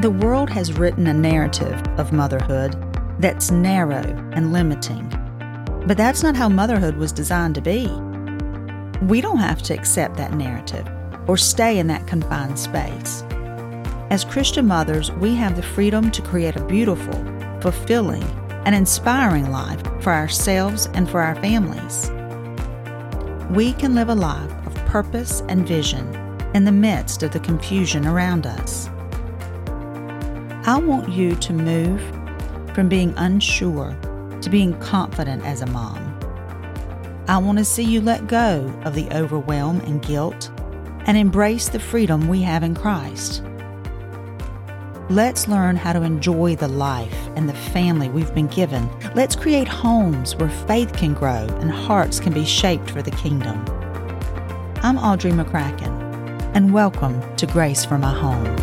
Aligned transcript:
The 0.00 0.10
world 0.12 0.48
has 0.50 0.78
written 0.78 1.08
a 1.08 1.12
narrative 1.12 1.82
of 1.98 2.12
motherhood 2.12 2.76
that's 3.18 3.50
narrow 3.50 4.04
and 4.32 4.52
limiting. 4.52 5.08
But 5.88 5.96
that's 5.96 6.22
not 6.22 6.36
how 6.36 6.48
motherhood 6.48 6.96
was 6.96 7.10
designed 7.10 7.56
to 7.56 7.60
be. 7.60 7.88
We 9.06 9.20
don't 9.20 9.38
have 9.38 9.60
to 9.62 9.74
accept 9.74 10.16
that 10.16 10.34
narrative 10.34 10.88
or 11.26 11.36
stay 11.36 11.80
in 11.80 11.88
that 11.88 12.06
confined 12.06 12.56
space. 12.60 13.24
As 14.10 14.24
Christian 14.24 14.68
mothers, 14.68 15.10
we 15.10 15.34
have 15.34 15.56
the 15.56 15.64
freedom 15.64 16.12
to 16.12 16.22
create 16.22 16.54
a 16.54 16.64
beautiful, 16.64 17.14
fulfilling, 17.60 18.22
and 18.66 18.76
inspiring 18.76 19.50
life 19.50 19.82
for 20.00 20.12
ourselves 20.12 20.86
and 20.94 21.10
for 21.10 21.22
our 21.22 21.34
families. 21.42 22.12
We 23.50 23.72
can 23.72 23.96
live 23.96 24.10
a 24.10 24.14
life 24.14 24.52
of 24.64 24.76
purpose 24.86 25.42
and 25.48 25.66
vision 25.66 26.06
in 26.54 26.64
the 26.64 26.70
midst 26.70 27.24
of 27.24 27.32
the 27.32 27.40
confusion 27.40 28.06
around 28.06 28.46
us. 28.46 28.88
I 30.68 30.76
want 30.76 31.08
you 31.08 31.34
to 31.34 31.52
move 31.54 31.98
from 32.74 32.90
being 32.90 33.14
unsure 33.16 33.96
to 34.42 34.50
being 34.50 34.78
confident 34.80 35.42
as 35.46 35.62
a 35.62 35.66
mom. 35.66 35.96
I 37.26 37.38
want 37.38 37.56
to 37.56 37.64
see 37.64 37.84
you 37.84 38.02
let 38.02 38.26
go 38.26 38.70
of 38.84 38.94
the 38.94 39.08
overwhelm 39.16 39.80
and 39.80 40.02
guilt 40.02 40.50
and 41.06 41.16
embrace 41.16 41.70
the 41.70 41.80
freedom 41.80 42.28
we 42.28 42.42
have 42.42 42.62
in 42.62 42.74
Christ. 42.74 43.42
Let's 45.08 45.48
learn 45.48 45.76
how 45.76 45.94
to 45.94 46.02
enjoy 46.02 46.56
the 46.56 46.68
life 46.68 47.16
and 47.34 47.48
the 47.48 47.54
family 47.54 48.10
we've 48.10 48.34
been 48.34 48.48
given. 48.48 48.90
Let's 49.14 49.34
create 49.34 49.68
homes 49.68 50.36
where 50.36 50.50
faith 50.50 50.92
can 50.92 51.14
grow 51.14 51.46
and 51.62 51.70
hearts 51.70 52.20
can 52.20 52.34
be 52.34 52.44
shaped 52.44 52.90
for 52.90 53.00
the 53.00 53.10
kingdom. 53.12 53.64
I'm 54.82 54.98
Audrey 54.98 55.30
McCracken, 55.30 55.88
and 56.54 56.74
welcome 56.74 57.22
to 57.36 57.46
Grace 57.46 57.86
for 57.86 57.96
My 57.96 58.12
Home. 58.12 58.57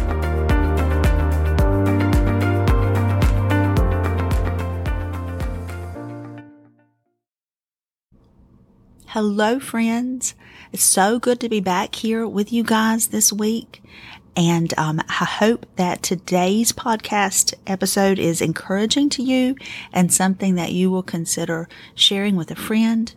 Hello, 9.15 9.61
friends. 9.61 10.35
It's 10.73 10.83
so 10.83 11.19
good 11.19 11.39
to 11.39 11.47
be 11.47 11.61
back 11.61 11.95
here 11.95 12.27
with 12.27 12.51
you 12.51 12.65
guys 12.65 13.07
this 13.07 13.31
week. 13.31 13.81
And 14.35 14.73
um, 14.77 14.99
I 15.07 15.23
hope 15.23 15.65
that 15.77 16.03
today's 16.03 16.73
podcast 16.73 17.53
episode 17.65 18.19
is 18.19 18.41
encouraging 18.41 19.07
to 19.11 19.23
you 19.23 19.55
and 19.93 20.11
something 20.11 20.55
that 20.55 20.73
you 20.73 20.91
will 20.91 21.01
consider 21.01 21.69
sharing 21.93 22.35
with 22.35 22.51
a 22.51 22.55
friend. 22.55 23.15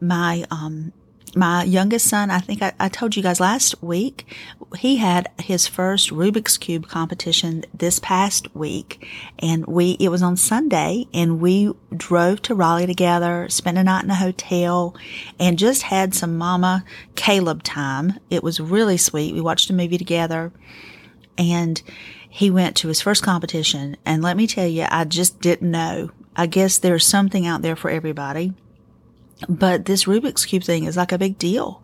My 0.00 0.44
um, 0.52 0.92
my 1.36 1.64
youngest 1.64 2.06
son, 2.06 2.30
I 2.30 2.38
think 2.38 2.62
I, 2.62 2.72
I, 2.78 2.88
told 2.88 3.16
you 3.16 3.22
guys 3.22 3.40
last 3.40 3.82
week, 3.82 4.26
he 4.76 4.96
had 4.96 5.30
his 5.38 5.66
first 5.66 6.10
Rubik's 6.10 6.58
Cube 6.58 6.88
competition 6.88 7.64
this 7.72 7.98
past 7.98 8.54
week. 8.54 9.06
And 9.38 9.66
we, 9.66 9.92
it 10.00 10.08
was 10.08 10.22
on 10.22 10.36
Sunday 10.36 11.06
and 11.14 11.40
we 11.40 11.72
drove 11.96 12.42
to 12.42 12.54
Raleigh 12.54 12.86
together, 12.86 13.48
spent 13.48 13.78
a 13.78 13.84
night 13.84 14.04
in 14.04 14.10
a 14.10 14.14
hotel 14.14 14.96
and 15.38 15.58
just 15.58 15.82
had 15.82 16.14
some 16.14 16.36
mama 16.36 16.84
Caleb 17.14 17.62
time. 17.62 18.18
It 18.30 18.42
was 18.42 18.60
really 18.60 18.96
sweet. 18.96 19.34
We 19.34 19.40
watched 19.40 19.70
a 19.70 19.74
movie 19.74 19.98
together 19.98 20.52
and 21.36 21.82
he 22.28 22.50
went 22.50 22.76
to 22.76 22.88
his 22.88 23.00
first 23.00 23.22
competition. 23.22 23.96
And 24.04 24.22
let 24.22 24.36
me 24.36 24.46
tell 24.46 24.66
you, 24.66 24.86
I 24.88 25.04
just 25.04 25.40
didn't 25.40 25.70
know. 25.70 26.10
I 26.36 26.46
guess 26.46 26.78
there's 26.78 27.06
something 27.06 27.46
out 27.46 27.62
there 27.62 27.76
for 27.76 27.90
everybody. 27.90 28.52
But 29.46 29.84
this 29.84 30.04
Rubik's 30.04 30.46
Cube 30.46 30.64
thing 30.64 30.84
is 30.84 30.96
like 30.96 31.12
a 31.12 31.18
big 31.18 31.38
deal. 31.38 31.82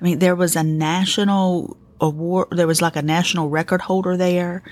I 0.00 0.04
mean, 0.04 0.18
there 0.18 0.36
was 0.36 0.56
a 0.56 0.62
national 0.62 1.76
award, 2.00 2.48
there 2.50 2.66
was 2.66 2.82
like 2.82 2.96
a 2.96 3.02
national 3.02 3.48
record 3.48 3.82
holder 3.82 4.16
there 4.16 4.62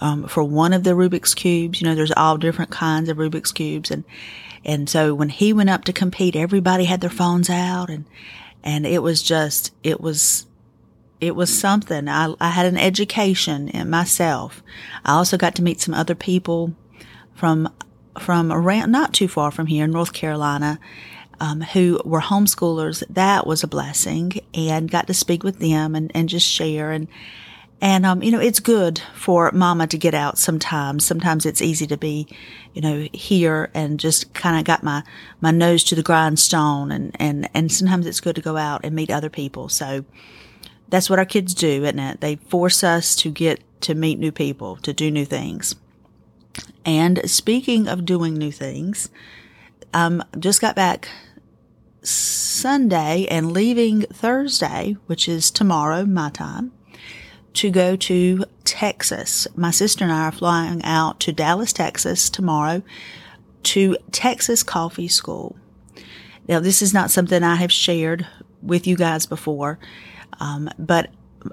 um, 0.00 0.26
for 0.26 0.42
one 0.42 0.72
of 0.72 0.84
the 0.84 0.90
Rubik's 0.90 1.34
Cubes. 1.34 1.80
You 1.80 1.86
know, 1.86 1.94
there's 1.94 2.12
all 2.12 2.36
different 2.36 2.70
kinds 2.70 3.08
of 3.08 3.16
Rubik's 3.16 3.52
Cubes. 3.52 3.90
And, 3.90 4.04
and 4.64 4.88
so 4.88 5.14
when 5.14 5.28
he 5.28 5.52
went 5.52 5.70
up 5.70 5.84
to 5.84 5.92
compete, 5.92 6.36
everybody 6.36 6.84
had 6.84 7.00
their 7.00 7.10
phones 7.10 7.48
out 7.48 7.90
and, 7.90 8.04
and 8.62 8.86
it 8.86 9.02
was 9.02 9.22
just, 9.22 9.72
it 9.82 10.00
was, 10.00 10.46
it 11.20 11.34
was 11.34 11.56
something. 11.56 12.08
I, 12.08 12.34
I 12.40 12.50
had 12.50 12.66
an 12.66 12.76
education 12.76 13.68
in 13.68 13.90
myself. 13.90 14.62
I 15.04 15.12
also 15.12 15.36
got 15.36 15.54
to 15.56 15.62
meet 15.62 15.80
some 15.80 15.94
other 15.94 16.14
people 16.14 16.74
from, 17.34 17.72
from 18.20 18.52
around, 18.52 18.90
not 18.90 19.14
too 19.14 19.28
far 19.28 19.50
from 19.50 19.66
here, 19.66 19.84
in 19.84 19.92
North 19.92 20.12
Carolina 20.12 20.78
um, 21.40 21.60
who 21.60 22.00
were 22.04 22.20
homeschoolers, 22.20 23.02
that 23.10 23.46
was 23.46 23.62
a 23.62 23.68
blessing 23.68 24.32
and 24.54 24.90
got 24.90 25.06
to 25.06 25.14
speak 25.14 25.42
with 25.42 25.58
them 25.58 25.94
and, 25.94 26.10
and 26.14 26.28
just 26.28 26.46
share. 26.46 26.90
And, 26.90 27.08
and, 27.80 28.04
um, 28.04 28.22
you 28.22 28.32
know, 28.32 28.40
it's 28.40 28.60
good 28.60 29.00
for 29.14 29.50
mama 29.52 29.86
to 29.86 29.98
get 29.98 30.14
out 30.14 30.36
sometimes. 30.36 31.04
Sometimes 31.04 31.46
it's 31.46 31.62
easy 31.62 31.86
to 31.86 31.96
be, 31.96 32.26
you 32.74 32.82
know, 32.82 33.08
here 33.12 33.70
and 33.72 34.00
just 34.00 34.34
kind 34.34 34.58
of 34.58 34.64
got 34.64 34.82
my, 34.82 35.04
my 35.40 35.52
nose 35.52 35.84
to 35.84 35.94
the 35.94 36.02
grindstone. 36.02 36.90
And, 36.90 37.16
and, 37.20 37.48
and 37.54 37.70
sometimes 37.70 38.06
it's 38.06 38.20
good 38.20 38.36
to 38.36 38.42
go 38.42 38.56
out 38.56 38.80
and 38.82 38.96
meet 38.96 39.10
other 39.10 39.30
people. 39.30 39.68
So 39.68 40.04
that's 40.88 41.08
what 41.08 41.18
our 41.18 41.24
kids 41.24 41.54
do, 41.54 41.84
isn't 41.84 41.98
it? 41.98 42.20
They 42.20 42.36
force 42.36 42.82
us 42.82 43.14
to 43.16 43.30
get 43.30 43.62
to 43.82 43.94
meet 43.94 44.18
new 44.18 44.32
people, 44.32 44.76
to 44.78 44.92
do 44.92 45.10
new 45.10 45.24
things. 45.24 45.76
And 46.84 47.30
speaking 47.30 47.86
of 47.86 48.04
doing 48.04 48.34
new 48.34 48.50
things, 48.50 49.10
um, 49.94 50.24
just 50.38 50.60
got 50.60 50.74
back 50.74 51.08
Sunday 52.08 53.26
and 53.30 53.52
leaving 53.52 54.02
Thursday, 54.02 54.96
which 55.06 55.28
is 55.28 55.50
tomorrow, 55.50 56.04
my 56.04 56.30
time, 56.30 56.72
to 57.54 57.70
go 57.70 57.96
to 57.96 58.44
Texas. 58.64 59.46
My 59.56 59.70
sister 59.70 60.04
and 60.04 60.12
I 60.12 60.28
are 60.28 60.32
flying 60.32 60.82
out 60.84 61.20
to 61.20 61.32
Dallas, 61.32 61.72
Texas 61.72 62.30
tomorrow 62.30 62.82
to 63.64 63.96
Texas 64.12 64.62
Coffee 64.62 65.08
School. 65.08 65.56
Now, 66.48 66.60
this 66.60 66.80
is 66.80 66.94
not 66.94 67.10
something 67.10 67.42
I 67.42 67.56
have 67.56 67.72
shared 67.72 68.26
with 68.62 68.86
you 68.86 68.96
guys 68.96 69.26
before, 69.26 69.78
um, 70.40 70.70
but 70.78 71.10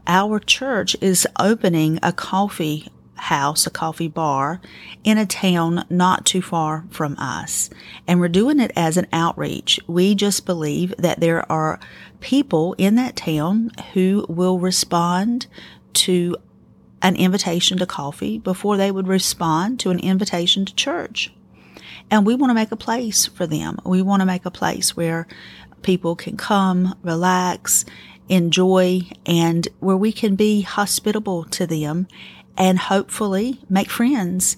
our 0.07 0.39
church 0.39 0.95
is 1.01 1.27
opening 1.39 1.99
a 2.01 2.13
coffee 2.13 2.87
house, 3.15 3.65
a 3.65 3.69
coffee 3.69 4.07
bar 4.07 4.61
in 5.03 5.17
a 5.17 5.25
town 5.25 5.85
not 5.89 6.25
too 6.25 6.41
far 6.41 6.85
from 6.89 7.17
us. 7.17 7.69
And 8.07 8.19
we're 8.19 8.27
doing 8.27 8.59
it 8.59 8.71
as 8.75 8.97
an 8.97 9.07
outreach. 9.11 9.79
We 9.87 10.15
just 10.15 10.45
believe 10.45 10.93
that 10.97 11.19
there 11.19 11.49
are 11.51 11.79
people 12.19 12.73
in 12.77 12.95
that 12.95 13.15
town 13.15 13.71
who 13.93 14.25
will 14.27 14.59
respond 14.59 15.47
to 15.93 16.35
an 17.01 17.15
invitation 17.15 17.77
to 17.77 17.85
coffee 17.85 18.37
before 18.37 18.77
they 18.77 18.91
would 18.91 19.07
respond 19.07 19.79
to 19.79 19.91
an 19.91 19.99
invitation 19.99 20.65
to 20.65 20.75
church. 20.75 21.31
And 22.09 22.25
we 22.25 22.35
want 22.35 22.49
to 22.49 22.55
make 22.55 22.71
a 22.71 22.77
place 22.77 23.25
for 23.25 23.47
them. 23.47 23.79
We 23.85 24.01
want 24.01 24.21
to 24.21 24.25
make 24.25 24.45
a 24.45 24.51
place 24.51 24.95
where 24.95 25.27
people 25.81 26.15
can 26.15 26.37
come, 26.37 26.95
relax, 27.03 27.85
enjoy, 28.27 29.01
and 29.25 29.67
where 29.79 29.97
we 29.97 30.11
can 30.11 30.35
be 30.35 30.61
hospitable 30.61 31.43
to 31.45 31.67
them 31.67 32.07
and 32.57 32.79
hopefully 32.79 33.61
make 33.69 33.89
friends 33.89 34.57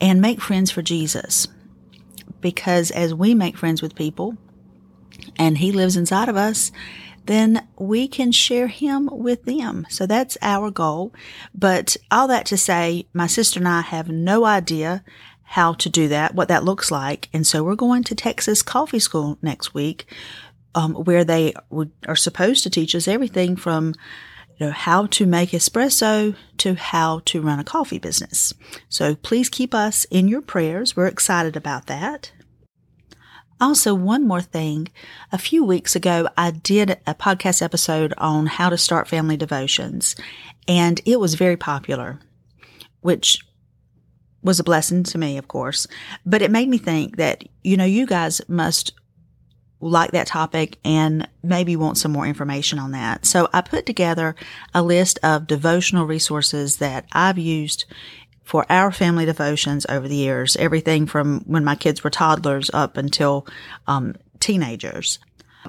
and 0.00 0.20
make 0.20 0.40
friends 0.40 0.70
for 0.70 0.82
Jesus. 0.82 1.48
Because 2.40 2.90
as 2.90 3.14
we 3.14 3.34
make 3.34 3.56
friends 3.56 3.82
with 3.82 3.94
people 3.94 4.36
and 5.36 5.58
He 5.58 5.72
lives 5.72 5.96
inside 5.96 6.28
of 6.28 6.36
us, 6.36 6.72
then 7.26 7.66
we 7.78 8.08
can 8.08 8.32
share 8.32 8.66
Him 8.66 9.08
with 9.12 9.44
them. 9.44 9.86
So 9.88 10.06
that's 10.06 10.36
our 10.42 10.70
goal. 10.70 11.12
But 11.54 11.96
all 12.10 12.28
that 12.28 12.46
to 12.46 12.56
say, 12.56 13.06
my 13.12 13.26
sister 13.26 13.60
and 13.60 13.68
I 13.68 13.82
have 13.82 14.08
no 14.08 14.44
idea 14.44 15.04
how 15.42 15.74
to 15.74 15.88
do 15.90 16.08
that, 16.08 16.34
what 16.34 16.48
that 16.48 16.64
looks 16.64 16.90
like. 16.90 17.28
And 17.32 17.46
so 17.46 17.62
we're 17.62 17.74
going 17.76 18.04
to 18.04 18.14
Texas 18.14 18.62
Coffee 18.62 18.98
School 18.98 19.38
next 19.42 19.74
week, 19.74 20.06
um, 20.74 20.94
where 20.94 21.24
they 21.24 21.52
are 22.08 22.16
supposed 22.16 22.62
to 22.62 22.70
teach 22.70 22.94
us 22.94 23.06
everything 23.06 23.54
from 23.54 23.94
know, 24.62 24.70
how 24.70 25.06
to 25.06 25.26
make 25.26 25.50
espresso 25.50 26.34
to 26.58 26.74
how 26.74 27.20
to 27.26 27.42
run 27.42 27.58
a 27.58 27.64
coffee 27.64 27.98
business. 27.98 28.54
So 28.88 29.14
please 29.14 29.48
keep 29.48 29.74
us 29.74 30.04
in 30.10 30.28
your 30.28 30.40
prayers. 30.40 30.96
We're 30.96 31.06
excited 31.06 31.56
about 31.56 31.86
that. 31.86 32.32
Also, 33.60 33.94
one 33.94 34.26
more 34.26 34.40
thing. 34.40 34.88
A 35.30 35.38
few 35.38 35.64
weeks 35.64 35.94
ago, 35.94 36.28
I 36.36 36.50
did 36.50 36.98
a 37.06 37.14
podcast 37.14 37.62
episode 37.62 38.12
on 38.18 38.46
how 38.46 38.70
to 38.70 38.76
start 38.76 39.06
family 39.06 39.36
devotions, 39.36 40.16
and 40.66 41.00
it 41.04 41.20
was 41.20 41.34
very 41.34 41.56
popular, 41.56 42.18
which 43.02 43.38
was 44.42 44.58
a 44.58 44.64
blessing 44.64 45.04
to 45.04 45.18
me, 45.18 45.38
of 45.38 45.46
course. 45.46 45.86
But 46.26 46.42
it 46.42 46.50
made 46.50 46.68
me 46.68 46.78
think 46.78 47.18
that, 47.18 47.44
you 47.62 47.76
know, 47.76 47.84
you 47.84 48.04
guys 48.04 48.40
must 48.48 48.94
like 49.82 50.12
that 50.12 50.28
topic 50.28 50.78
and 50.84 51.28
maybe 51.42 51.76
want 51.76 51.98
some 51.98 52.12
more 52.12 52.26
information 52.26 52.78
on 52.78 52.92
that. 52.92 53.26
So 53.26 53.48
I 53.52 53.60
put 53.60 53.84
together 53.84 54.34
a 54.72 54.82
list 54.82 55.18
of 55.22 55.46
devotional 55.46 56.06
resources 56.06 56.76
that 56.76 57.04
I've 57.12 57.38
used 57.38 57.84
for 58.44 58.64
our 58.70 58.92
family 58.92 59.24
devotions 59.24 59.84
over 59.88 60.08
the 60.08 60.16
years, 60.16 60.56
everything 60.56 61.06
from 61.06 61.40
when 61.46 61.64
my 61.64 61.74
kids 61.74 62.04
were 62.04 62.10
toddlers 62.10 62.70
up 62.72 62.96
until 62.96 63.46
um, 63.86 64.14
teenagers. 64.40 65.18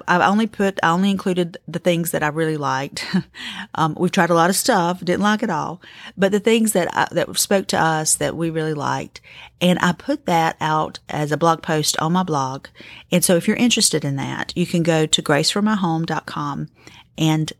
I've 0.08 0.22
only 0.22 0.46
put, 0.46 0.78
I 0.82 0.90
only 0.90 1.10
included 1.10 1.58
the 1.68 1.78
things 1.78 2.10
that 2.10 2.22
I 2.22 2.28
really 2.28 2.56
liked. 2.56 3.06
um, 3.74 3.96
we've 3.98 4.12
tried 4.12 4.30
a 4.30 4.34
lot 4.34 4.50
of 4.50 4.56
stuff, 4.56 5.04
didn't 5.04 5.22
like 5.22 5.42
it 5.42 5.50
all, 5.50 5.80
but 6.16 6.32
the 6.32 6.40
things 6.40 6.72
that 6.72 6.88
I, 6.92 7.08
that 7.12 7.36
spoke 7.38 7.66
to 7.68 7.80
us 7.80 8.14
that 8.16 8.36
we 8.36 8.50
really 8.50 8.74
liked. 8.74 9.20
And 9.60 9.78
I 9.80 9.92
put 9.92 10.26
that 10.26 10.56
out 10.60 10.98
as 11.08 11.32
a 11.32 11.36
blog 11.36 11.62
post 11.62 11.98
on 12.00 12.12
my 12.12 12.22
blog. 12.22 12.66
And 13.10 13.24
so 13.24 13.36
if 13.36 13.46
you're 13.46 13.56
interested 13.56 14.04
in 14.04 14.16
that, 14.16 14.52
you 14.56 14.66
can 14.66 14.82
go 14.82 15.06
to 15.06 15.22
graceformyhome.com 15.22 16.68
and 17.16 17.52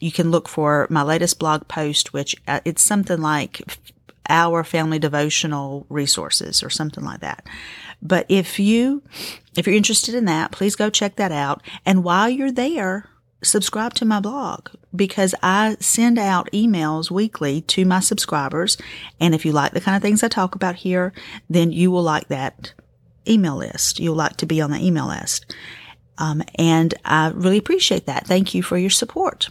you 0.00 0.10
can 0.10 0.30
look 0.30 0.48
for 0.48 0.86
my 0.90 1.02
latest 1.02 1.38
blog 1.38 1.68
post, 1.68 2.12
which 2.12 2.34
uh, 2.48 2.60
it's 2.64 2.82
something 2.82 3.20
like 3.20 3.62
our 4.28 4.62
family 4.64 4.98
devotional 4.98 5.86
resources 5.88 6.62
or 6.62 6.70
something 6.70 7.04
like 7.04 7.20
that. 7.20 7.46
But 8.02 8.26
if 8.28 8.58
you, 8.58 9.02
if 9.56 9.66
you're 9.66 9.76
interested 9.76 10.14
in 10.14 10.24
that, 10.26 10.52
please 10.52 10.76
go 10.76 10.90
check 10.90 11.16
that 11.16 11.32
out. 11.32 11.62
And 11.84 12.04
while 12.04 12.28
you're 12.28 12.52
there, 12.52 13.08
subscribe 13.42 13.94
to 13.94 14.04
my 14.04 14.20
blog 14.20 14.68
because 14.94 15.34
I 15.42 15.76
send 15.80 16.18
out 16.18 16.50
emails 16.52 17.10
weekly 17.10 17.62
to 17.62 17.84
my 17.84 18.00
subscribers. 18.00 18.76
And 19.18 19.34
if 19.34 19.44
you 19.44 19.52
like 19.52 19.72
the 19.72 19.80
kind 19.80 19.96
of 19.96 20.02
things 20.02 20.22
I 20.22 20.28
talk 20.28 20.54
about 20.54 20.76
here, 20.76 21.12
then 21.48 21.72
you 21.72 21.90
will 21.90 22.02
like 22.02 22.28
that 22.28 22.72
email 23.28 23.56
list. 23.56 24.00
You'll 24.00 24.16
like 24.16 24.36
to 24.38 24.46
be 24.46 24.60
on 24.60 24.70
the 24.70 24.84
email 24.84 25.08
list. 25.08 25.54
Um, 26.18 26.42
and 26.56 26.94
I 27.04 27.30
really 27.30 27.58
appreciate 27.58 28.06
that. 28.06 28.26
Thank 28.26 28.54
you 28.54 28.62
for 28.62 28.76
your 28.76 28.90
support. 28.90 29.48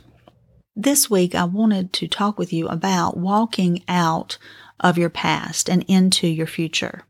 This 0.82 1.10
week, 1.10 1.36
I 1.36 1.44
wanted 1.44 1.92
to 1.92 2.08
talk 2.08 2.40
with 2.40 2.54
you 2.54 2.70
about 2.70 3.18
walking 3.18 3.84
out 3.90 4.38
of 4.80 4.98
your 4.98 5.10
past 5.10 5.70
and 5.70 5.84
into 5.90 6.26
your 6.26 6.48
future. 6.48 7.04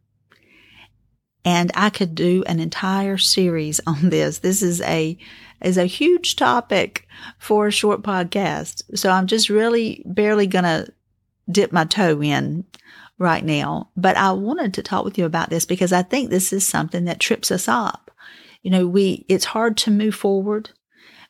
And 1.46 1.70
I 1.76 1.92
could 1.92 2.16
do 2.16 2.44
an 2.48 2.60
entire 2.60 3.20
series 3.20 3.80
on 3.86 4.10
this. 4.10 4.40
This 4.40 4.64
is 4.64 4.82
a, 4.82 5.16
is 5.62 5.78
a 5.78 5.86
huge 5.86 6.36
topic 6.36 7.08
for 7.38 7.68
a 7.68 7.72
short 7.72 8.02
podcast. 8.02 8.98
So 8.98 9.12
I'm 9.12 9.28
just 9.28 9.50
really 9.50 10.02
barely 10.04 10.48
going 10.48 10.64
to 10.64 10.92
dip 11.52 11.72
my 11.72 11.86
toe 11.86 12.24
in 12.24 12.66
right 13.20 13.46
now. 13.46 13.92
But 13.96 14.18
I 14.18 14.32
wanted 14.32 14.74
to 14.74 14.82
talk 14.82 15.06
with 15.06 15.20
you 15.20 15.26
about 15.26 15.52
this 15.52 15.66
because 15.66 15.94
I 15.94 16.02
think 16.02 16.32
this 16.32 16.52
is 16.52 16.66
something 16.66 17.06
that 17.06 17.20
trips 17.20 17.52
us 17.52 17.68
up. 17.68 18.10
You 18.64 18.72
know, 18.72 18.88
we, 18.88 19.26
it's 19.30 19.46
hard 19.46 19.78
to 19.78 19.92
move 19.92 20.16
forward 20.16 20.72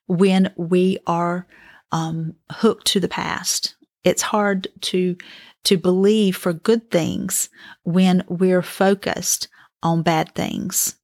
when 0.07 0.53
we 0.56 1.00
are 1.06 1.45
um, 1.91 2.36
hooked 2.51 2.88
to 2.88 3.00
the 3.00 3.07
past. 3.07 3.75
It's 4.03 4.21
hard 4.21 4.68
to 4.81 5.18
to 5.65 5.77
believe 5.77 6.38
for 6.38 6.53
good 6.53 6.89
things 6.89 7.50
when 7.83 8.24
we're 8.30 8.62
focused 8.62 9.50
on 9.83 10.01
bad 10.03 10.33
things. 10.33 10.95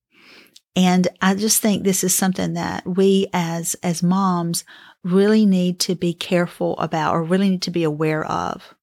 And 0.76 1.08
I 1.22 1.36
just 1.36 1.62
think 1.62 1.84
this 1.84 2.04
is 2.04 2.14
something 2.14 2.54
that 2.54 2.86
we 2.86 3.28
as, 3.34 3.76
as 3.84 4.04
moms 4.04 4.66
really 5.04 5.46
need 5.46 5.80
to 5.82 5.96
be 5.96 6.14
careful 6.14 6.78
about 6.80 7.14
or 7.14 7.24
really 7.24 7.50
need 7.50 7.62
to 7.64 7.72
be 7.72 7.84
aware 7.84 8.26
of. 8.26 8.74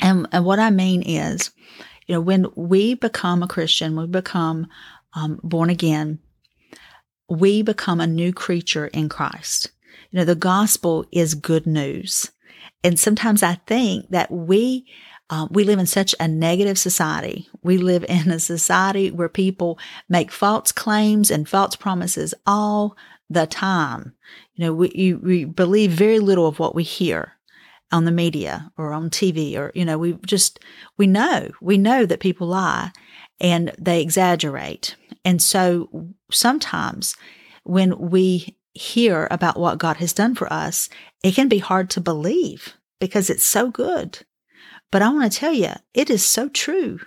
And, 0.00 0.26
and 0.32 0.44
what 0.44 0.58
I 0.58 0.70
mean 0.70 1.02
is, 1.02 1.50
you 2.06 2.14
know, 2.14 2.20
when 2.20 2.46
we 2.56 2.94
become 2.94 3.42
a 3.42 3.48
Christian, 3.48 3.96
we 3.96 4.06
become 4.06 4.66
um, 5.14 5.40
born 5.42 5.70
again, 5.70 6.18
we 7.28 7.62
become 7.62 8.00
a 8.00 8.06
new 8.06 8.32
creature 8.32 8.88
in 8.88 9.08
Christ. 9.08 9.70
You 10.12 10.18
know, 10.18 10.24
the 10.24 10.34
gospel 10.34 11.06
is 11.10 11.34
good 11.34 11.66
news. 11.66 12.30
And 12.84 13.00
sometimes 13.00 13.42
I 13.42 13.54
think 13.66 14.10
that 14.10 14.30
we, 14.30 14.86
um, 15.30 15.48
we 15.50 15.64
live 15.64 15.78
in 15.78 15.86
such 15.86 16.14
a 16.20 16.28
negative 16.28 16.78
society. 16.78 17.48
We 17.62 17.78
live 17.78 18.04
in 18.08 18.30
a 18.30 18.38
society 18.38 19.10
where 19.10 19.30
people 19.30 19.78
make 20.08 20.30
false 20.30 20.70
claims 20.70 21.30
and 21.30 21.48
false 21.48 21.76
promises 21.76 22.34
all 22.46 22.96
the 23.30 23.46
time. 23.46 24.14
You 24.54 24.66
know, 24.66 24.74
we, 24.74 24.92
you, 24.94 25.18
we 25.18 25.44
believe 25.44 25.92
very 25.92 26.18
little 26.18 26.46
of 26.46 26.58
what 26.58 26.74
we 26.74 26.82
hear 26.82 27.32
on 27.90 28.04
the 28.04 28.10
media 28.10 28.70
or 28.76 28.92
on 28.92 29.08
TV 29.08 29.56
or, 29.56 29.72
you 29.74 29.84
know, 29.84 29.96
we 29.96 30.14
just, 30.26 30.58
we 30.98 31.06
know, 31.06 31.50
we 31.62 31.78
know 31.78 32.04
that 32.04 32.20
people 32.20 32.48
lie 32.48 32.90
and 33.40 33.72
they 33.78 34.02
exaggerate. 34.02 34.96
And 35.24 35.40
so 35.40 36.12
sometimes 36.30 37.16
when 37.64 38.10
we 38.10 38.56
hear 38.74 39.28
about 39.30 39.58
what 39.58 39.78
God 39.78 39.98
has 39.98 40.12
done 40.12 40.34
for 40.34 40.50
us, 40.52 40.88
it 41.22 41.34
can 41.34 41.48
be 41.48 41.58
hard 41.58 41.90
to 41.90 42.00
believe 42.00 42.74
because 43.00 43.30
it's 43.30 43.44
so 43.44 43.70
good. 43.70 44.20
But 44.90 45.02
I 45.02 45.08
want 45.08 45.32
to 45.32 45.38
tell 45.38 45.52
you, 45.52 45.72
it 45.94 46.10
is 46.10 46.24
so 46.24 46.48
true. 46.48 47.00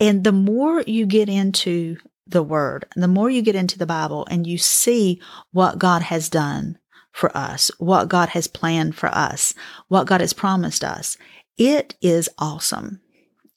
And 0.00 0.24
the 0.24 0.32
more 0.32 0.82
you 0.82 1.06
get 1.06 1.28
into 1.28 1.96
the 2.26 2.42
word, 2.42 2.86
the 2.94 3.08
more 3.08 3.30
you 3.30 3.42
get 3.42 3.54
into 3.54 3.78
the 3.78 3.86
Bible 3.86 4.26
and 4.30 4.46
you 4.46 4.58
see 4.58 5.20
what 5.52 5.78
God 5.78 6.02
has 6.02 6.28
done 6.28 6.78
for 7.12 7.36
us, 7.36 7.70
what 7.78 8.08
God 8.08 8.28
has 8.30 8.46
planned 8.46 8.94
for 8.94 9.08
us, 9.08 9.54
what 9.88 10.06
God 10.06 10.20
has 10.20 10.32
promised 10.32 10.84
us, 10.84 11.16
it 11.56 11.96
is 12.00 12.28
awesome. 12.38 13.00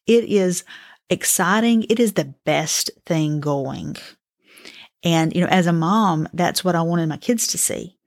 It 0.07 0.23
is 0.25 0.63
exciting. 1.09 1.83
It 1.83 2.00
is 2.00 2.13
the 2.13 2.33
best 2.45 2.89
thing 3.06 3.39
going. 3.39 3.97
And, 5.03 5.33
you 5.33 5.42
know, 5.42 5.48
as 5.48 5.68
a 5.68 5.74
mom, 5.74 6.27
that's 6.33 6.63
what 6.63 6.75
I 6.75 6.81
wanted 6.81 7.09
my 7.09 7.18
kids 7.18 7.48
to 7.48 7.57
see 7.57 7.98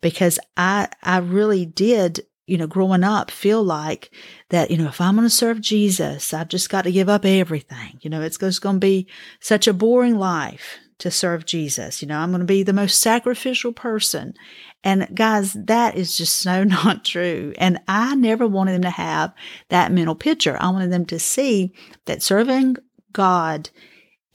because 0.00 0.38
I, 0.56 0.88
I 1.02 1.18
really 1.18 1.66
did, 1.66 2.20
you 2.46 2.56
know, 2.56 2.66
growing 2.66 3.04
up 3.04 3.30
feel 3.30 3.62
like 3.62 4.10
that, 4.50 4.70
you 4.70 4.78
know, 4.78 4.88
if 4.88 5.00
I'm 5.00 5.16
going 5.16 5.26
to 5.26 5.34
serve 5.34 5.60
Jesus, 5.60 6.32
I've 6.32 6.48
just 6.48 6.70
got 6.70 6.82
to 6.82 6.92
give 6.92 7.08
up 7.08 7.24
everything. 7.24 7.98
You 8.00 8.10
know, 8.10 8.22
it's 8.22 8.38
just 8.38 8.62
going 8.62 8.76
to 8.76 8.80
be 8.80 9.08
such 9.40 9.66
a 9.66 9.74
boring 9.74 10.18
life 10.18 10.78
to 10.98 11.10
serve 11.10 11.46
Jesus. 11.46 12.02
You 12.02 12.08
know, 12.08 12.18
I'm 12.18 12.30
going 12.30 12.40
to 12.40 12.46
be 12.46 12.62
the 12.62 12.72
most 12.72 13.00
sacrificial 13.00 13.72
person. 13.72 14.34
And 14.82 15.08
guys, 15.14 15.52
that 15.52 15.96
is 15.96 16.16
just 16.16 16.34
so 16.38 16.64
not 16.64 17.04
true. 17.04 17.52
And 17.58 17.80
I 17.86 18.14
never 18.14 18.46
wanted 18.46 18.72
them 18.72 18.82
to 18.82 18.90
have 18.90 19.32
that 19.68 19.92
mental 19.92 20.14
picture. 20.14 20.56
I 20.60 20.70
wanted 20.70 20.92
them 20.92 21.06
to 21.06 21.18
see 21.18 21.72
that 22.06 22.22
serving 22.22 22.76
God 23.12 23.70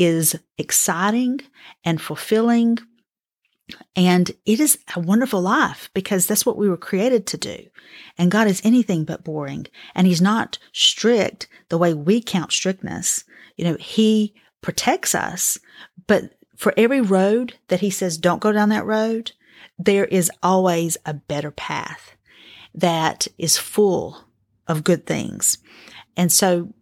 is 0.03 0.35
exciting 0.57 1.39
and 1.85 2.01
fulfilling. 2.01 2.77
And 3.95 4.29
it 4.45 4.59
is 4.59 4.77
a 4.95 5.00
wonderful 5.00 5.41
life 5.41 5.89
because 5.94 6.27
that's 6.27 6.45
what 6.45 6.57
we 6.57 6.67
were 6.67 6.77
created 6.77 7.25
to 7.27 7.38
do. 7.38 7.67
And 8.17 8.29
God 8.29 8.47
is 8.47 8.61
anything 8.63 9.05
but 9.05 9.23
boring. 9.23 9.67
And 9.95 10.05
He's 10.05 10.21
not 10.21 10.57
strict 10.73 11.47
the 11.69 11.77
way 11.77 11.94
we 11.94 12.21
count 12.21 12.51
strictness. 12.51 13.23
You 13.55 13.63
know, 13.65 13.77
He 13.79 14.35
protects 14.61 15.15
us, 15.15 15.57
but 16.07 16.31
for 16.57 16.73
every 16.75 17.01
road 17.01 17.53
that 17.69 17.79
He 17.79 17.89
says, 17.89 18.17
don't 18.17 18.41
go 18.41 18.51
down 18.51 18.69
that 18.69 18.85
road, 18.85 19.31
there 19.79 20.06
is 20.06 20.29
always 20.41 20.97
a 21.06 21.13
better 21.13 21.51
path 21.51 22.16
that 22.75 23.28
is 23.37 23.57
full 23.57 24.25
of 24.68 24.83
good 24.83 25.06
things. 25.06 25.59
And 26.18 26.31
so 26.31 26.73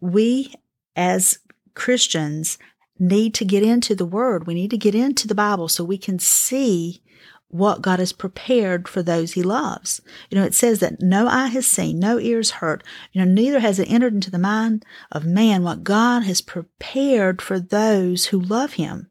we 0.00 0.54
as 0.96 1.38
Christians 1.74 2.58
need 2.98 3.34
to 3.34 3.44
get 3.44 3.62
into 3.62 3.94
the 3.94 4.06
Word. 4.06 4.46
We 4.46 4.54
need 4.54 4.70
to 4.70 4.78
get 4.78 4.94
into 4.94 5.26
the 5.26 5.34
Bible 5.34 5.68
so 5.68 5.82
we 5.82 5.98
can 5.98 6.18
see 6.18 7.02
what 7.48 7.82
God 7.82 7.98
has 7.98 8.12
prepared 8.12 8.86
for 8.86 9.02
those 9.02 9.32
He 9.32 9.42
loves. 9.42 10.00
You 10.30 10.38
know, 10.38 10.44
it 10.44 10.54
says 10.54 10.78
that 10.78 11.00
no 11.00 11.26
eye 11.26 11.48
has 11.48 11.66
seen, 11.66 11.98
no 11.98 12.18
ears 12.18 12.52
heard, 12.52 12.84
you 13.12 13.24
know, 13.24 13.30
neither 13.30 13.58
has 13.60 13.78
it 13.78 13.90
entered 13.90 14.14
into 14.14 14.30
the 14.30 14.38
mind 14.38 14.84
of 15.10 15.24
man 15.24 15.64
what 15.64 15.82
God 15.82 16.22
has 16.22 16.40
prepared 16.40 17.42
for 17.42 17.58
those 17.58 18.26
who 18.26 18.40
love 18.40 18.74
Him. 18.74 19.10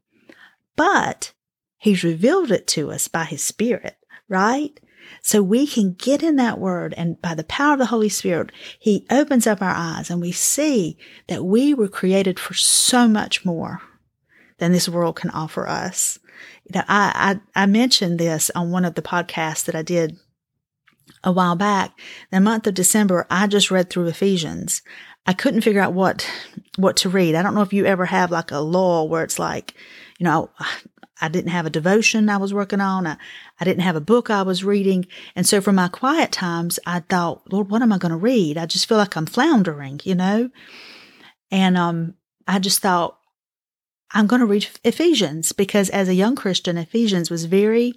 But 0.76 1.32
He's 1.76 2.04
revealed 2.04 2.50
it 2.50 2.66
to 2.68 2.90
us 2.90 3.08
by 3.08 3.24
His 3.24 3.42
Spirit, 3.42 3.96
right? 4.28 4.78
So 5.22 5.42
we 5.42 5.66
can 5.66 5.94
get 5.94 6.22
in 6.22 6.36
that 6.36 6.58
word 6.58 6.94
and 6.96 7.20
by 7.20 7.34
the 7.34 7.44
power 7.44 7.74
of 7.74 7.78
the 7.78 7.86
Holy 7.86 8.08
Spirit, 8.08 8.50
He 8.78 9.06
opens 9.10 9.46
up 9.46 9.62
our 9.62 9.74
eyes 9.74 10.10
and 10.10 10.20
we 10.20 10.32
see 10.32 10.96
that 11.28 11.44
we 11.44 11.74
were 11.74 11.88
created 11.88 12.38
for 12.38 12.54
so 12.54 13.08
much 13.08 13.44
more 13.44 13.82
than 14.58 14.72
this 14.72 14.88
world 14.88 15.16
can 15.16 15.30
offer 15.30 15.66
us. 15.66 16.18
You 16.64 16.78
know, 16.78 16.84
I, 16.88 17.40
I, 17.54 17.62
I 17.62 17.66
mentioned 17.66 18.18
this 18.18 18.50
on 18.54 18.70
one 18.70 18.84
of 18.84 18.94
the 18.94 19.02
podcasts 19.02 19.64
that 19.64 19.74
I 19.74 19.82
did 19.82 20.16
a 21.24 21.32
while 21.32 21.56
back. 21.56 21.98
The 22.30 22.40
month 22.40 22.66
of 22.66 22.74
December, 22.74 23.26
I 23.28 23.46
just 23.46 23.70
read 23.70 23.90
through 23.90 24.06
Ephesians. 24.06 24.82
I 25.26 25.32
couldn't 25.32 25.62
figure 25.62 25.80
out 25.80 25.92
what, 25.92 26.30
what 26.76 26.96
to 26.98 27.08
read. 27.08 27.34
I 27.34 27.42
don't 27.42 27.54
know 27.54 27.62
if 27.62 27.72
you 27.72 27.84
ever 27.84 28.06
have 28.06 28.30
like 28.30 28.50
a 28.50 28.58
lull 28.58 29.08
where 29.08 29.22
it's 29.22 29.38
like, 29.38 29.74
you 30.18 30.24
know, 30.24 30.50
I 31.20 31.28
didn't 31.28 31.50
have 31.50 31.66
a 31.66 31.70
devotion 31.70 32.28
I 32.28 32.36
was 32.38 32.54
working 32.54 32.80
on. 32.80 33.06
I, 33.06 33.16
I 33.60 33.64
didn't 33.64 33.82
have 33.82 33.96
a 33.96 34.00
book 34.00 34.30
I 34.30 34.42
was 34.42 34.64
reading. 34.64 35.06
And 35.36 35.46
so 35.46 35.60
for 35.60 35.72
my 35.72 35.88
quiet 35.88 36.32
times, 36.32 36.78
I 36.86 37.00
thought, 37.00 37.52
Lord, 37.52 37.70
what 37.70 37.82
am 37.82 37.92
I 37.92 37.98
going 37.98 38.10
to 38.10 38.16
read? 38.16 38.56
I 38.56 38.66
just 38.66 38.88
feel 38.88 38.98
like 38.98 39.16
I'm 39.16 39.26
floundering, 39.26 40.00
you 40.04 40.14
know? 40.14 40.50
And, 41.50 41.76
um, 41.76 42.14
I 42.46 42.58
just 42.58 42.80
thought, 42.80 43.18
I'm 44.12 44.26
going 44.26 44.40
to 44.40 44.46
read 44.46 44.66
Ephesians 44.82 45.52
because 45.52 45.88
as 45.90 46.08
a 46.08 46.14
young 46.14 46.34
Christian, 46.34 46.78
Ephesians 46.78 47.30
was 47.30 47.44
very, 47.44 47.94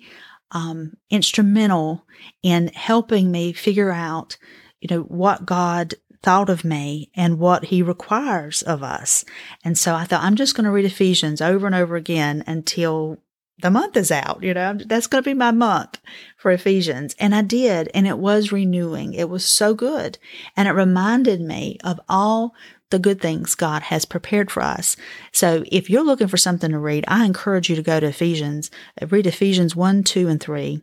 um, 0.51 0.93
instrumental 1.09 2.05
in 2.43 2.67
helping 2.67 3.31
me 3.31 3.53
figure 3.53 3.91
out, 3.91 4.37
you 4.79 4.95
know, 4.95 5.01
what 5.03 5.45
God 5.45 5.95
thought 6.23 6.49
of 6.49 6.63
me 6.63 7.11
and 7.15 7.37
what 7.37 7.65
he 7.65 7.83
requires 7.83 8.61
of 8.63 8.81
us. 8.81 9.23
And 9.63 9.77
so 9.77 9.93
I 9.93 10.05
thought, 10.05 10.23
I'm 10.23 10.35
just 10.35 10.55
going 10.55 10.65
to 10.65 10.71
read 10.71 10.85
Ephesians 10.85 11.41
over 11.41 11.65
and 11.65 11.75
over 11.75 11.95
again 11.95 12.43
until 12.47 13.19
the 13.61 13.69
month 13.69 13.95
is 13.97 14.11
out. 14.11 14.41
You 14.41 14.53
know, 14.53 14.73
that's 14.73 15.07
going 15.07 15.23
to 15.23 15.29
be 15.29 15.33
my 15.35 15.51
month 15.51 15.99
for 16.37 16.51
Ephesians. 16.51 17.15
And 17.19 17.35
I 17.35 17.41
did. 17.41 17.91
And 17.93 18.07
it 18.07 18.17
was 18.17 18.51
renewing. 18.51 19.13
It 19.13 19.29
was 19.29 19.45
so 19.45 19.73
good. 19.73 20.17
And 20.57 20.67
it 20.67 20.71
reminded 20.71 21.41
me 21.41 21.77
of 21.83 21.99
all 22.09 22.55
the 22.89 22.99
good 22.99 23.19
things 23.21 23.55
God 23.55 23.83
has 23.83 24.05
prepared 24.05 24.51
for 24.51 24.61
us. 24.63 24.95
So 25.31 25.63
if 25.71 25.89
you're 25.89 26.05
looking 26.05 26.27
for 26.27 26.37
something 26.37 26.71
to 26.71 26.79
read, 26.79 27.05
I 27.07 27.25
encourage 27.25 27.69
you 27.69 27.75
to 27.75 27.81
go 27.81 27.99
to 27.99 28.07
Ephesians, 28.07 28.71
read 29.09 29.27
Ephesians 29.27 29.75
1, 29.75 30.03
2, 30.03 30.27
and 30.27 30.39
3. 30.39 30.81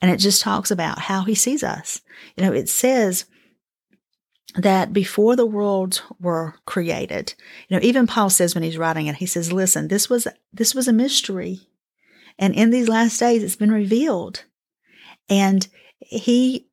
And 0.00 0.10
it 0.10 0.16
just 0.16 0.42
talks 0.42 0.70
about 0.70 0.98
how 0.98 1.22
he 1.22 1.34
sees 1.34 1.62
us. 1.62 2.00
You 2.36 2.44
know, 2.44 2.52
it 2.52 2.68
says, 2.68 3.24
that 4.54 4.92
before 4.92 5.36
the 5.36 5.46
worlds 5.46 6.02
were 6.20 6.54
created, 6.66 7.34
you 7.68 7.76
know, 7.76 7.82
even 7.82 8.06
Paul 8.06 8.30
says 8.30 8.54
when 8.54 8.64
he's 8.64 8.78
writing 8.78 9.06
it, 9.06 9.16
he 9.16 9.26
says, 9.26 9.52
listen, 9.52 9.88
this 9.88 10.10
was, 10.10 10.26
this 10.52 10.74
was 10.74 10.88
a 10.88 10.92
mystery. 10.92 11.60
And 12.38 12.54
in 12.54 12.70
these 12.70 12.88
last 12.88 13.18
days, 13.18 13.42
it's 13.42 13.56
been 13.56 13.72
revealed. 13.72 14.44
And 15.28 15.66
he 16.00 16.68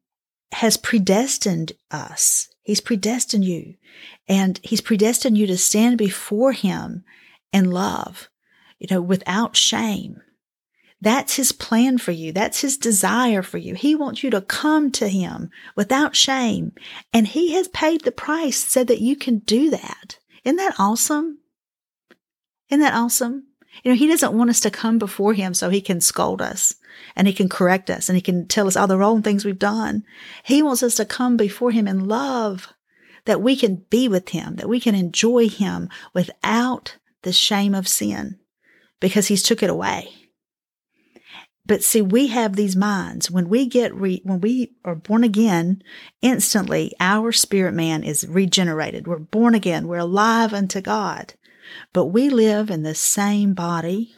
has 0.51 0.77
predestined 0.77 1.74
us. 1.91 2.50
He's 2.63 2.81
predestined 2.81 3.45
you. 3.45 3.75
And 4.27 4.59
he's 4.63 4.81
predestined 4.81 5.38
you 5.38 5.48
to 5.48 5.57
stand 5.57 5.98
before 5.98 6.51
him 6.51 7.03
in 7.51 7.71
love, 7.71 8.29
you 8.79 8.88
know, 8.89 9.01
without 9.01 9.55
shame. 9.55 10.21
That's 11.01 11.35
his 11.35 11.51
plan 11.53 11.97
for 11.97 12.11
you. 12.11 12.33
That's 12.33 12.61
his 12.61 12.77
desire 12.77 13.41
for 13.41 13.57
you. 13.57 13.73
He 13.73 13.95
wants 13.95 14.21
you 14.21 14.29
to 14.31 14.41
come 14.41 14.91
to 14.91 15.07
him 15.07 15.49
without 15.75 16.15
shame. 16.15 16.73
And 17.13 17.27
he 17.27 17.53
has 17.53 17.69
paid 17.69 18.03
the 18.03 18.11
price 18.11 18.57
so 18.57 18.83
that 18.83 19.01
you 19.01 19.15
can 19.15 19.39
do 19.39 19.69
that. 19.69 20.19
Isn't 20.43 20.57
that 20.57 20.75
awesome? 20.77 21.39
Isn't 22.69 22.81
that 22.81 22.93
awesome? 22.93 23.45
You 23.83 23.91
know, 23.91 23.97
he 23.97 24.07
doesn't 24.07 24.33
want 24.33 24.49
us 24.49 24.59
to 24.61 24.71
come 24.71 24.99
before 24.99 25.33
him 25.33 25.53
so 25.53 25.69
he 25.69 25.79
can 25.79 26.01
scold 26.01 26.41
us 26.41 26.75
and 27.15 27.27
he 27.27 27.33
can 27.33 27.47
correct 27.47 27.89
us 27.89 28.09
and 28.09 28.15
he 28.15 28.21
can 28.21 28.47
tell 28.47 28.67
us 28.67 28.75
all 28.75 28.87
the 28.87 28.97
wrong 28.97 29.21
things 29.21 29.45
we've 29.45 29.59
done. 29.59 30.03
He 30.43 30.61
wants 30.61 30.83
us 30.83 30.95
to 30.95 31.05
come 31.05 31.37
before 31.37 31.71
him 31.71 31.87
in 31.87 32.07
love 32.07 32.73
that 33.25 33.41
we 33.41 33.55
can 33.55 33.85
be 33.89 34.07
with 34.07 34.29
him, 34.29 34.55
that 34.55 34.67
we 34.67 34.79
can 34.79 34.95
enjoy 34.95 35.47
him 35.47 35.87
without 36.13 36.97
the 37.21 37.31
shame 37.31 37.75
of 37.75 37.87
sin 37.87 38.39
because 38.99 39.27
he's 39.27 39.43
took 39.43 39.63
it 39.63 39.69
away. 39.69 40.09
But 41.69 41.83
see, 41.83 42.01
we 42.01 42.27
have 42.27 42.55
these 42.55 42.75
minds. 42.75 43.29
When 43.29 43.47
we 43.47 43.67
get 43.67 43.93
re, 43.93 44.21
when 44.23 44.41
we 44.41 44.73
are 44.83 44.95
born 44.95 45.23
again, 45.23 45.83
instantly 46.19 46.95
our 46.99 47.31
spirit 47.31 47.75
man 47.75 48.01
is 48.01 48.27
regenerated. 48.27 49.05
We're 49.05 49.19
born 49.19 49.53
again. 49.53 49.88
We're 49.88 49.99
alive 49.99 50.51
unto 50.51 50.81
God. 50.81 51.35
But 51.93 52.07
we 52.07 52.27
live 52.31 52.71
in 52.71 52.81
the 52.81 52.95
same 52.95 53.53
body 53.53 54.15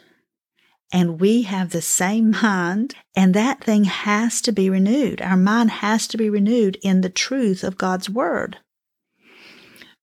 and 0.90 1.20
we 1.20 1.42
have 1.42 1.70
the 1.70 1.82
same 1.82 2.30
mind, 2.42 2.94
and 3.14 3.34
that 3.34 3.62
thing 3.62 3.84
has 3.84 4.40
to 4.42 4.52
be 4.52 4.70
renewed. 4.70 5.20
Our 5.20 5.36
mind 5.36 5.70
has 5.70 6.06
to 6.08 6.16
be 6.16 6.30
renewed 6.30 6.78
in 6.82 7.02
the 7.02 7.10
truth 7.10 7.62
of 7.64 7.76
God's 7.76 8.08
word 8.08 8.58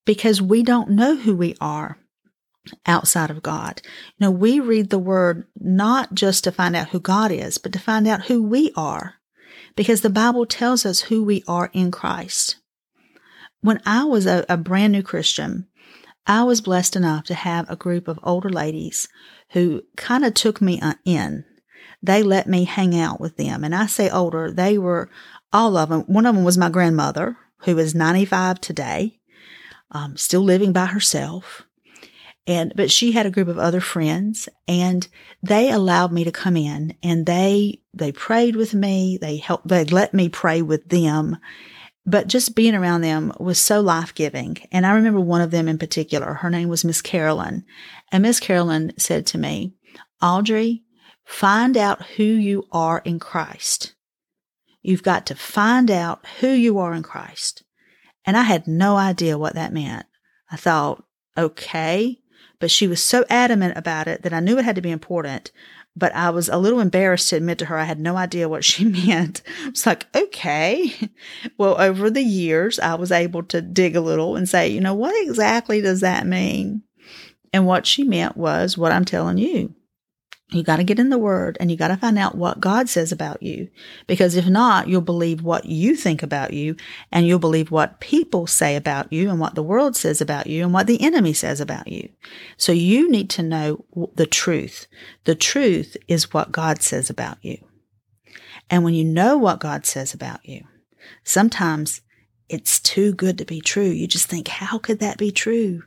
because 0.06 0.40
we 0.40 0.62
don't 0.62 0.92
know 0.92 1.16
who 1.16 1.36
we 1.36 1.56
are 1.60 1.98
outside 2.86 3.30
of 3.30 3.44
God. 3.44 3.82
You 4.18 4.26
know, 4.26 4.32
we 4.32 4.60
read 4.60 4.90
the 4.90 5.00
word 5.00 5.48
not 5.60 6.14
just 6.14 6.44
to 6.44 6.52
find 6.52 6.76
out 6.76 6.90
who 6.90 7.00
God 7.00 7.32
is, 7.32 7.58
but 7.58 7.74
to 7.74 7.80
find 7.80 8.08
out 8.08 8.26
who 8.26 8.44
we 8.44 8.72
are, 8.76 9.16
because 9.76 10.02
the 10.02 10.10
Bible 10.10 10.46
tells 10.46 10.86
us 10.86 11.02
who 11.02 11.24
we 11.24 11.44
are 11.48 11.70
in 11.74 11.92
Christ. 11.92 12.58
When 13.62 13.82
I 13.86 14.06
was 14.06 14.26
a, 14.26 14.46
a 14.48 14.58
brand 14.58 14.94
new 14.94 15.04
Christian, 15.04 15.68
I 16.26 16.44
was 16.44 16.62
blessed 16.62 16.96
enough 16.96 17.26
to 17.26 17.34
have 17.34 17.70
a 17.70 17.76
group 17.76 18.08
of 18.08 18.20
older 18.24 18.50
ladies 18.50 19.08
who 19.52 19.84
kind 19.98 20.24
of 20.24 20.34
took 20.34 20.62
me 20.62 20.80
uh, 20.80 20.94
in. 21.04 21.44
They 22.02 22.24
let 22.24 22.48
me 22.48 22.64
hang 22.64 22.98
out 23.00 23.20
with 23.20 23.36
them. 23.38 23.64
And 23.64 23.76
I 23.76 23.88
say 23.88 24.10
older, 24.10 24.52
they 24.52 24.78
were 24.78 25.10
all 25.52 25.76
of 25.76 25.90
them. 25.90 26.02
One 26.02 26.26
of 26.26 26.36
them 26.36 26.44
was 26.44 26.58
my 26.58 26.70
grandmother, 26.70 27.38
who 27.60 27.78
is 27.78 27.96
95 27.96 28.62
today, 28.62 29.20
um, 29.92 30.16
still 30.16 30.42
living 30.42 30.72
by 30.72 30.86
herself. 30.86 31.64
And, 32.50 32.74
but 32.76 32.90
she 32.90 33.12
had 33.12 33.28
a 33.28 33.32
group 33.32 33.48
of 33.48 33.60
other 33.60 33.80
friends 33.80 34.50
and 34.68 35.08
they 35.44 35.70
allowed 35.70 36.12
me 36.12 36.24
to 36.24 36.32
come 36.32 36.58
in 36.58 36.96
and 37.04 37.28
they, 37.28 37.84
they 37.94 38.12
prayed 38.12 38.56
with 38.56 38.74
me. 38.74 39.20
They 39.22 39.38
helped, 39.38 39.68
they 39.68 39.86
let 39.86 40.16
me 40.16 40.30
pray 40.30 40.64
with 40.64 40.90
them. 40.90 41.38
But 42.08 42.26
just 42.26 42.56
being 42.56 42.74
around 42.74 43.02
them 43.02 43.32
was 43.40 43.60
so 43.60 43.82
life 43.82 44.16
giving. 44.16 44.58
And 44.72 44.84
I 44.84 44.94
remember 44.94 45.20
one 45.20 45.42
of 45.42 45.52
them 45.52 45.68
in 45.68 45.78
particular. 45.78 46.34
Her 46.34 46.50
name 46.50 46.70
was 46.70 46.84
Miss 46.84 47.04
Carolyn. 47.04 47.66
And 48.12 48.24
Miss 48.24 48.40
Carolyn 48.40 48.94
said 48.98 49.28
to 49.28 49.38
me, 49.38 49.76
Audrey, 50.20 50.82
find 51.24 51.78
out 51.78 52.04
who 52.16 52.24
you 52.24 52.66
are 52.72 53.04
in 53.06 53.20
Christ. 53.20 53.94
You've 54.82 55.04
got 55.04 55.28
to 55.28 55.36
find 55.36 55.92
out 55.92 56.26
who 56.40 56.50
you 56.50 56.80
are 56.80 56.96
in 56.96 57.04
Christ. 57.04 57.64
And 58.26 58.36
I 58.36 58.42
had 58.42 58.68
no 58.68 58.98
idea 58.98 59.38
what 59.38 59.54
that 59.54 59.72
meant. 59.72 60.08
I 60.52 60.56
thought, 60.56 61.04
okay, 61.38 62.18
but 62.60 62.72
she 62.72 62.88
was 62.88 63.02
so 63.02 63.26
adamant 63.30 63.78
about 63.78 64.08
it 64.08 64.24
that 64.24 64.34
I 64.34 64.40
knew 64.40 64.58
it 64.58 64.66
had 64.66 64.76
to 64.76 64.82
be 64.82 64.92
important. 64.92 65.52
But 65.96 66.14
I 66.16 66.30
was 66.30 66.48
a 66.48 66.58
little 66.58 66.80
embarrassed 66.80 67.30
to 67.30 67.36
admit 67.36 67.58
to 67.60 67.66
her 67.66 67.78
I 67.78 67.84
had 67.84 68.00
no 68.00 68.16
idea 68.16 68.48
what 68.48 68.64
she 68.64 68.86
meant. 69.08 69.42
It's 69.66 69.86
like, 69.86 70.08
okay. 70.16 70.94
Well, 71.58 71.80
over 71.80 72.10
the 72.10 72.24
years, 72.24 72.80
I 72.80 72.96
was 72.96 73.12
able 73.12 73.44
to 73.44 73.62
dig 73.62 73.96
a 73.96 74.02
little 74.02 74.36
and 74.36 74.48
say, 74.48 74.70
you 74.70 74.82
know, 74.82 74.94
what 74.94 75.16
exactly 75.28 75.82
does 75.82 76.02
that 76.02 76.26
mean? 76.26 76.84
And 77.52 77.66
what 77.66 77.88
she 77.88 78.04
meant 78.04 78.38
was 78.38 78.78
what 78.78 78.92
I'm 78.92 79.06
telling 79.06 79.38
you. 79.38 79.74
You 80.52 80.64
got 80.64 80.78
to 80.78 80.84
get 80.84 80.98
in 80.98 81.10
the 81.10 81.20
word 81.20 81.58
and 81.60 81.70
you 81.70 81.78
got 81.78 81.90
to 81.90 81.98
find 81.98 82.18
out 82.18 82.34
what 82.34 82.60
God 82.60 82.90
says 82.90 83.12
about 83.12 83.44
you. 83.44 83.70
Because 84.08 84.36
if 84.36 84.48
not, 84.48 84.88
you'll 84.88 85.02
believe 85.02 85.44
what 85.44 85.66
you 85.66 85.96
think 85.96 86.24
about 86.24 86.54
you 86.54 86.76
and 87.12 87.28
you'll 87.28 87.38
believe 87.38 87.70
what 87.70 88.00
people 88.00 88.48
say 88.48 88.76
about 88.76 89.14
you 89.14 89.30
and 89.30 89.40
what 89.40 89.54
the 89.54 89.62
world 89.62 89.96
says 89.96 90.22
about 90.22 90.48
you 90.48 90.64
and 90.64 90.74
what 90.74 90.88
the 90.88 91.02
enemy 91.04 91.34
says 91.34 91.62
about 91.62 91.88
you. 91.88 92.10
So 92.58 92.72
you 92.72 93.12
need 93.12 93.30
to 93.32 93.44
know 93.44 93.86
the 94.16 94.26
truth. 94.26 94.88
The 95.26 95.36
truth 95.36 95.96
is 96.08 96.34
what 96.34 96.52
God 96.52 96.82
says 96.82 97.12
about 97.12 97.38
you. 97.44 97.64
And 98.72 98.84
when 98.84 98.96
you 98.96 99.06
know 99.06 99.38
what 99.38 99.60
God 99.60 99.86
says 99.86 100.16
about 100.16 100.48
you, 100.48 100.64
sometimes 101.24 102.02
it's 102.50 102.80
too 102.80 103.14
good 103.14 103.38
to 103.38 103.46
be 103.46 103.62
true. 103.62 103.90
You 103.90 104.08
just 104.08 104.28
think, 104.28 104.48
how 104.48 104.80
could 104.80 105.00
that 105.00 105.20
be 105.20 105.32
true? 105.32 105.84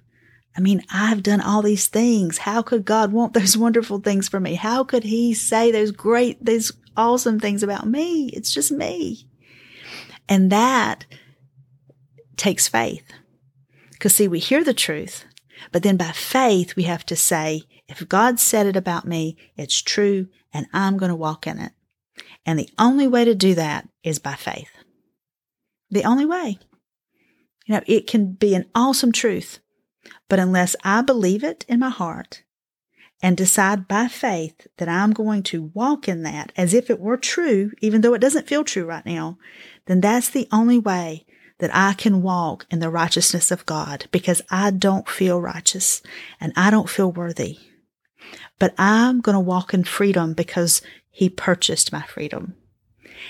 I 0.56 0.60
mean, 0.60 0.82
I've 0.92 1.22
done 1.22 1.40
all 1.40 1.62
these 1.62 1.86
things. 1.86 2.38
How 2.38 2.62
could 2.62 2.84
God 2.84 3.12
want 3.12 3.32
those 3.32 3.56
wonderful 3.56 4.00
things 4.00 4.28
for 4.28 4.40
me? 4.40 4.54
How 4.54 4.84
could 4.84 5.04
He 5.04 5.34
say 5.34 5.70
those 5.70 5.90
great, 5.90 6.44
those 6.44 6.72
awesome 6.96 7.40
things 7.40 7.62
about 7.62 7.86
me? 7.86 8.28
It's 8.28 8.52
just 8.52 8.70
me. 8.70 9.26
And 10.28 10.50
that 10.50 11.06
takes 12.36 12.68
faith. 12.68 13.04
Because, 13.92 14.14
see, 14.14 14.28
we 14.28 14.38
hear 14.40 14.64
the 14.64 14.74
truth, 14.74 15.24
but 15.70 15.82
then 15.82 15.96
by 15.96 16.12
faith, 16.12 16.74
we 16.76 16.84
have 16.84 17.06
to 17.06 17.16
say, 17.16 17.62
if 17.88 18.08
God 18.08 18.40
said 18.40 18.66
it 18.66 18.76
about 18.76 19.06
me, 19.06 19.36
it's 19.56 19.80
true, 19.80 20.28
and 20.52 20.66
I'm 20.72 20.96
going 20.96 21.10
to 21.10 21.14
walk 21.14 21.46
in 21.46 21.58
it. 21.58 21.72
And 22.44 22.58
the 22.58 22.70
only 22.78 23.06
way 23.06 23.24
to 23.24 23.34
do 23.34 23.54
that 23.54 23.88
is 24.02 24.18
by 24.18 24.34
faith. 24.34 24.70
The 25.90 26.04
only 26.04 26.26
way. 26.26 26.58
You 27.66 27.76
know, 27.76 27.82
it 27.86 28.06
can 28.06 28.32
be 28.32 28.54
an 28.54 28.68
awesome 28.74 29.12
truth 29.12 29.60
but 30.28 30.38
unless 30.38 30.76
I 30.84 31.02
believe 31.02 31.44
it 31.44 31.64
in 31.68 31.80
my 31.80 31.90
heart 31.90 32.42
and 33.22 33.36
decide 33.36 33.86
by 33.86 34.08
faith 34.08 34.66
that 34.78 34.88
I'm 34.88 35.12
going 35.12 35.42
to 35.44 35.70
walk 35.74 36.08
in 36.08 36.22
that 36.24 36.52
as 36.56 36.74
if 36.74 36.90
it 36.90 37.00
were 37.00 37.16
true, 37.16 37.70
even 37.80 38.00
though 38.00 38.14
it 38.14 38.20
doesn't 38.20 38.48
feel 38.48 38.64
true 38.64 38.84
right 38.84 39.06
now, 39.06 39.38
then 39.86 40.00
that's 40.00 40.28
the 40.28 40.48
only 40.50 40.78
way 40.78 41.24
that 41.58 41.70
I 41.72 41.92
can 41.92 42.22
walk 42.22 42.66
in 42.70 42.80
the 42.80 42.90
righteousness 42.90 43.52
of 43.52 43.66
God 43.66 44.06
because 44.10 44.42
I 44.50 44.72
don't 44.72 45.08
feel 45.08 45.40
righteous 45.40 46.02
and 46.40 46.52
I 46.56 46.70
don't 46.70 46.90
feel 46.90 47.12
worthy. 47.12 47.58
But 48.58 48.74
I'm 48.78 49.20
going 49.20 49.34
to 49.34 49.40
walk 49.40 49.72
in 49.72 49.84
freedom 49.84 50.34
because 50.34 50.82
He 51.10 51.28
purchased 51.28 51.92
my 51.92 52.02
freedom. 52.02 52.56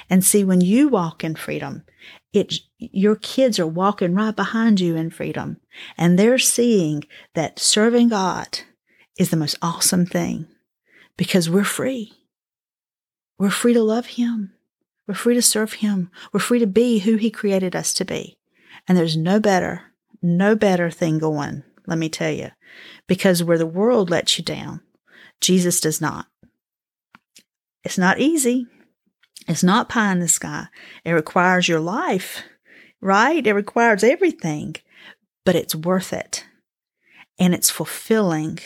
And 0.09 0.25
see, 0.25 0.45
when 0.45 0.61
you 0.61 0.89
walk 0.89 1.25
in 1.25 1.35
freedom, 1.35 1.85
it, 2.33 2.55
your 2.79 3.17
kids 3.17 3.59
are 3.59 3.67
walking 3.67 4.15
right 4.15 4.35
behind 4.35 4.81
you 4.81 4.97
in 4.97 5.11
freedom 5.11 5.59
and 5.97 6.19
they're 6.19 6.39
seeing 6.39 7.05
that 7.35 7.59
serving 7.59 8.09
God 8.09 8.61
is 9.19 9.31
the 9.31 9.37
most 9.37 9.57
awesome 9.63 10.07
thing 10.07 10.47
because 11.17 11.51
we're 11.51 11.65
free. 11.65 12.13
We're 13.39 13.51
free 13.51 13.75
to 13.75 13.83
love 13.83 14.07
Him. 14.07 14.53
We're 15.07 15.15
free 15.15 15.35
to 15.35 15.43
serve 15.43 15.75
Him. 15.75 16.11
We're 16.33 16.41
free 16.41 16.59
to 16.61 16.67
be 16.67 17.01
who 17.01 17.17
He 17.17 17.31
created 17.31 17.77
us 17.77 17.93
to 17.95 18.05
be. 18.05 18.39
And 18.89 18.97
there's 18.97 19.17
no 19.17 19.41
better, 19.41 19.83
no 20.23 20.55
better 20.55 20.91
thing 20.91 21.19
going, 21.19 21.63
let 21.87 21.99
me 21.99 22.09
tell 22.09 22.31
you, 22.31 22.51
because 23.07 23.43
where 23.43 23.59
the 23.59 23.67
world 23.67 24.11
lets 24.11 24.39
you 24.39 24.45
down, 24.45 24.81
Jesus 25.41 25.81
does 25.81 26.01
not. 26.01 26.27
It's 27.85 27.99
not 27.99 28.21
easy. 28.21 28.67
It's 29.49 29.63
not 29.63 29.89
pie 29.89 30.13
in 30.13 30.21
the 30.21 30.29
sky. 30.29 30.67
It 31.05 31.13
requires 31.13 31.69
your 31.69 31.81
life, 31.81 32.43
right? 33.01 33.47
It 33.47 33.53
requires 33.53 34.05
everything, 34.05 34.77
but 35.45 35.57
it's 35.57 35.75
worth 35.75 36.13
it 36.13 36.45
and 37.39 37.55
it's 37.55 37.71
fulfilling 37.71 38.59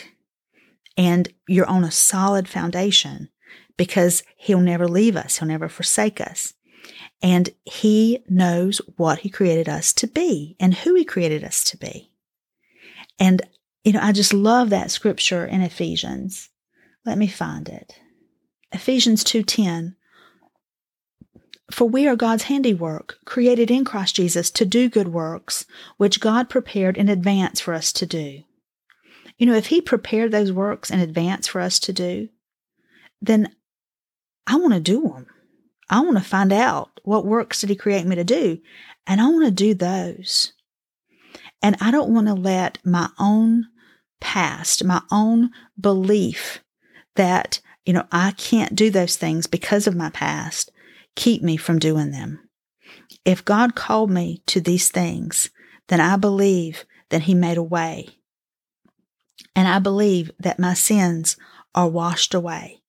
and 0.97 1.29
you're 1.47 1.67
on 1.67 1.83
a 1.83 1.91
solid 1.91 2.47
foundation 2.47 3.29
because 3.77 4.23
he'll 4.35 4.59
never 4.59 4.87
leave 4.87 5.15
us. 5.15 5.37
He'll 5.37 5.47
never 5.47 5.69
forsake 5.69 6.19
us. 6.19 6.53
And 7.21 7.49
he 7.65 8.23
knows 8.27 8.81
what 8.97 9.19
he 9.19 9.29
created 9.29 9.69
us 9.69 9.93
to 9.93 10.07
be 10.07 10.55
and 10.59 10.73
who 10.73 10.95
he 10.95 11.05
created 11.05 11.43
us 11.43 11.63
to 11.65 11.77
be. 11.77 12.11
And, 13.19 13.41
you 13.83 13.93
know, 13.93 14.01
I 14.01 14.11
just 14.11 14.33
love 14.33 14.69
that 14.69 14.91
scripture 14.91 15.45
in 15.45 15.61
Ephesians. 15.61 16.49
Let 17.05 17.17
me 17.17 17.27
find 17.27 17.69
it. 17.69 17.99
Ephesians 18.71 19.23
2:10 19.23 19.95
For 21.71 21.87
we 21.87 22.07
are 22.07 22.15
God's 22.15 22.43
handiwork, 22.43 23.17
created 23.25 23.69
in 23.69 23.83
Christ 23.83 24.15
Jesus 24.15 24.49
to 24.51 24.65
do 24.65 24.89
good 24.89 25.09
works, 25.09 25.65
which 25.97 26.21
God 26.21 26.49
prepared 26.49 26.97
in 26.97 27.09
advance 27.09 27.59
for 27.59 27.73
us 27.73 27.91
to 27.93 28.05
do. 28.05 28.43
You 29.37 29.45
know, 29.45 29.53
if 29.53 29.67
he 29.67 29.81
prepared 29.81 30.31
those 30.31 30.51
works 30.51 30.89
in 30.89 30.99
advance 30.99 31.45
for 31.47 31.59
us 31.59 31.77
to 31.79 31.93
do, 31.93 32.29
then 33.21 33.53
I 34.47 34.55
want 34.55 34.73
to 34.73 34.79
do 34.79 35.01
them. 35.01 35.27
I 35.89 35.99
want 36.01 36.17
to 36.17 36.23
find 36.23 36.53
out 36.53 36.99
what 37.03 37.25
works 37.25 37.61
did 37.61 37.69
he 37.69 37.75
create 37.75 38.05
me 38.05 38.15
to 38.15 38.23
do, 38.23 38.59
and 39.05 39.21
I 39.21 39.27
want 39.27 39.45
to 39.45 39.51
do 39.51 39.73
those. 39.73 40.53
And 41.61 41.75
I 41.81 41.91
don't 41.91 42.13
want 42.13 42.27
to 42.27 42.33
let 42.33 42.79
my 42.85 43.09
own 43.19 43.67
past, 44.19 44.83
my 44.83 45.01
own 45.11 45.51
belief 45.79 46.63
that, 47.15 47.59
you 47.85 47.93
know, 47.93 48.05
I 48.11 48.31
can't 48.31 48.75
do 48.75 48.89
those 48.89 49.15
things 49.15 49.47
because 49.47 49.87
of 49.87 49.95
my 49.95 50.09
past 50.09 50.71
keep 51.17 51.41
me 51.41 51.57
from 51.57 51.79
doing 51.79 52.11
them. 52.11 52.47
If 53.25 53.43
God 53.43 53.75
called 53.75 54.09
me 54.09 54.41
to 54.45 54.61
these 54.61 54.89
things, 54.89 55.49
then 55.87 55.99
I 55.99 56.15
believe 56.15 56.85
that 57.09 57.23
he 57.23 57.33
made 57.33 57.57
a 57.57 57.63
way. 57.63 58.07
And 59.55 59.67
I 59.67 59.79
believe 59.79 60.31
that 60.39 60.59
my 60.59 60.73
sins 60.73 61.35
are 61.75 61.89
washed 61.89 62.33
away 62.33 62.81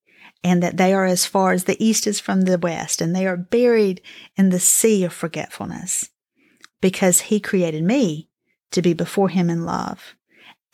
and 0.44 0.62
that 0.62 0.76
they 0.76 0.92
are 0.94 1.06
as 1.06 1.26
far 1.26 1.52
as 1.52 1.64
the 1.64 1.82
east 1.84 2.06
is 2.06 2.20
from 2.20 2.42
the 2.42 2.58
west, 2.58 3.00
and 3.00 3.14
they 3.14 3.26
are 3.26 3.36
buried 3.36 4.00
in 4.36 4.50
the 4.50 4.60
sea 4.60 5.02
of 5.02 5.12
forgetfulness 5.12 6.10
because 6.80 7.22
He 7.22 7.40
created 7.40 7.82
me 7.82 8.28
to 8.70 8.80
be 8.80 8.92
before 8.92 9.30
Him 9.30 9.50
in 9.50 9.64
love. 9.64 10.14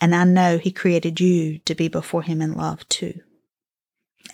And 0.00 0.14
I 0.14 0.24
know 0.24 0.58
He 0.58 0.70
created 0.70 1.18
you 1.18 1.60
to 1.60 1.74
be 1.74 1.88
before 1.88 2.22
Him 2.22 2.42
in 2.42 2.52
love 2.52 2.86
too. 2.88 3.20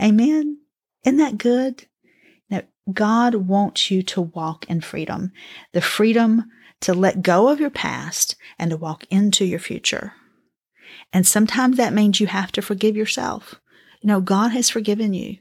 Amen. 0.02 0.58
Isn't 1.04 1.18
that 1.18 1.38
good? 1.38 1.86
God 2.92 3.34
wants 3.34 3.90
you 3.90 4.02
to 4.04 4.20
walk 4.20 4.68
in 4.68 4.80
freedom, 4.80 5.32
the 5.72 5.80
freedom 5.80 6.44
to 6.80 6.94
let 6.94 7.22
go 7.22 7.48
of 7.48 7.60
your 7.60 7.70
past 7.70 8.36
and 8.58 8.70
to 8.70 8.76
walk 8.76 9.04
into 9.10 9.44
your 9.44 9.58
future. 9.58 10.14
And 11.12 11.26
sometimes 11.26 11.76
that 11.76 11.92
means 11.92 12.20
you 12.20 12.26
have 12.26 12.52
to 12.52 12.62
forgive 12.62 12.96
yourself. 12.96 13.60
You 14.00 14.08
know, 14.08 14.20
God 14.20 14.50
has 14.50 14.70
forgiven 14.70 15.12
you, 15.12 15.38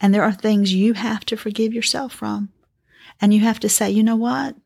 and 0.00 0.12
there 0.12 0.22
are 0.22 0.32
things 0.32 0.74
you 0.74 0.92
have 0.94 1.24
to 1.26 1.36
forgive 1.36 1.72
yourself 1.72 2.12
from. 2.12 2.50
And 3.20 3.32
you 3.32 3.40
have 3.40 3.60
to 3.60 3.68
say, 3.68 3.90
you 3.90 4.02
know 4.02 4.16
what? 4.16 4.56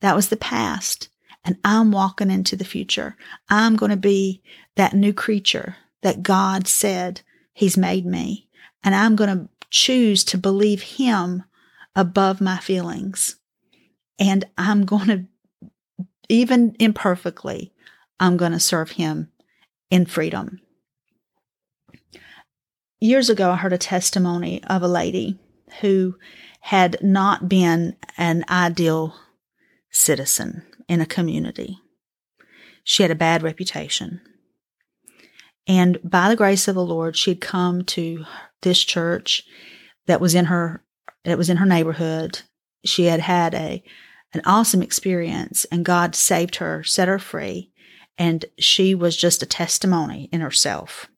That 0.00 0.16
was 0.16 0.28
the 0.28 0.36
past, 0.36 1.08
and 1.44 1.58
I'm 1.64 1.92
walking 1.92 2.30
into 2.30 2.56
the 2.56 2.64
future. 2.64 3.16
I'm 3.48 3.76
going 3.76 3.90
to 3.90 3.96
be 3.96 4.42
that 4.76 4.94
new 4.94 5.12
creature 5.12 5.76
that 6.02 6.22
God 6.22 6.66
said 6.66 7.20
He's 7.52 7.76
made 7.76 8.06
me, 8.06 8.48
and 8.82 8.94
I'm 8.94 9.16
going 9.16 9.36
to 9.36 9.48
choose 9.68 10.24
to 10.24 10.38
believe 10.38 10.82
Him 10.82 11.44
above 11.94 12.40
my 12.40 12.58
feelings. 12.58 13.36
And 14.18 14.44
I'm 14.58 14.84
going 14.84 15.08
to, 15.08 15.24
even 16.28 16.76
imperfectly, 16.78 17.72
I'm 18.18 18.36
going 18.36 18.52
to 18.52 18.60
serve 18.60 18.92
Him 18.92 19.30
in 19.90 20.06
freedom 20.06 20.60
years 23.00 23.30
ago, 23.30 23.50
I 23.50 23.56
heard 23.56 23.72
a 23.72 23.78
testimony 23.78 24.62
of 24.64 24.82
a 24.82 24.88
lady 24.88 25.38
who 25.80 26.16
had 26.60 26.98
not 27.02 27.48
been 27.48 27.96
an 28.18 28.44
ideal 28.48 29.14
citizen 29.90 30.62
in 30.88 31.00
a 31.00 31.06
community. 31.06 31.78
She 32.84 33.02
had 33.02 33.10
a 33.10 33.16
bad 33.16 33.42
reputation. 33.42 34.20
And 35.66 35.98
by 36.04 36.28
the 36.28 36.36
grace 36.36 36.68
of 36.68 36.74
the 36.74 36.84
Lord, 36.84 37.16
she 37.16 37.32
had 37.32 37.40
come 37.40 37.84
to 37.84 38.24
this 38.62 38.80
church 38.80 39.44
that 40.06 40.20
was 40.20 40.34
in 40.34 40.46
her 40.46 40.84
that 41.24 41.38
was 41.38 41.50
in 41.50 41.58
her 41.58 41.66
neighborhood. 41.66 42.42
She 42.84 43.04
had 43.04 43.20
had 43.20 43.54
a 43.54 43.82
an 44.32 44.42
awesome 44.44 44.80
experience 44.80 45.64
and 45.72 45.84
God 45.84 46.14
saved 46.14 46.56
her, 46.56 46.84
set 46.84 47.08
her 47.08 47.18
free, 47.18 47.72
and 48.16 48.44
she 48.58 48.94
was 48.94 49.16
just 49.16 49.42
a 49.42 49.46
testimony 49.46 50.28
in 50.32 50.40
herself 50.40 51.08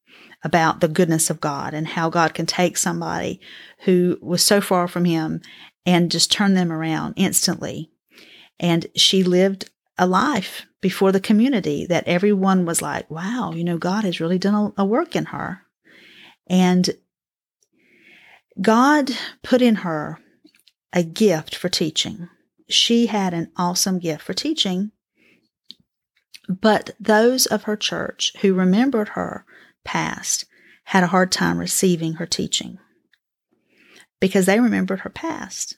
about 0.43 0.81
the 0.81 0.89
goodness 0.89 1.31
of 1.31 1.41
God 1.41 1.75
and 1.75 1.87
how 1.87 2.09
God 2.09 2.35
can 2.35 2.47
take 2.47 2.77
somebody 2.77 3.41
who 3.81 4.19
was 4.21 4.45
so 4.45 4.61
far 4.61 4.89
from 4.89 5.05
Him 5.05 5.41
and 5.85 6.11
just 6.11 6.33
turn 6.33 6.55
them 6.55 6.73
around 6.73 7.15
instantly. 7.17 7.91
And 8.59 8.87
she 8.97 9.23
lived 9.23 9.71
a 9.99 10.07
life 10.07 10.67
before 10.81 11.13
the 11.13 11.21
community 11.21 11.87
that 11.87 12.07
everyone 12.07 12.65
was 12.65 12.83
like, 12.83 13.11
wow, 13.11 13.53
you 13.55 13.65
know, 13.65 13.79
God 13.79 14.05
has 14.05 14.21
really 14.21 14.39
done 14.39 14.73
a, 14.77 14.83
a 14.83 14.85
work 14.85 15.15
in 15.15 15.27
her. 15.27 15.63
And 16.49 16.91
God 18.61 19.11
put 19.43 19.63
in 19.63 19.77
her 19.77 20.19
a 20.93 21.03
gift 21.03 21.55
for 21.55 21.69
teaching. 21.69 22.29
She 22.69 23.07
had 23.07 23.33
an 23.35 23.51
awesome 23.57 23.99
gift 23.99 24.23
for 24.23 24.35
teaching. 24.35 24.93
But 26.49 26.91
those 27.01 27.47
of 27.47 27.65
her 27.65 27.77
church 27.77 28.33
who 28.41 28.55
remembered 28.55 29.11
her 29.11 29.45
past 29.85 30.45
had 30.85 31.05
a 31.05 31.09
hard 31.09 31.33
time 31.33 31.59
receiving 31.59 32.15
her 32.15 32.27
teaching 32.27 32.79
because 34.21 34.47
they 34.47 34.61
remembered 34.61 35.01
her 35.01 35.11
past. 35.11 35.77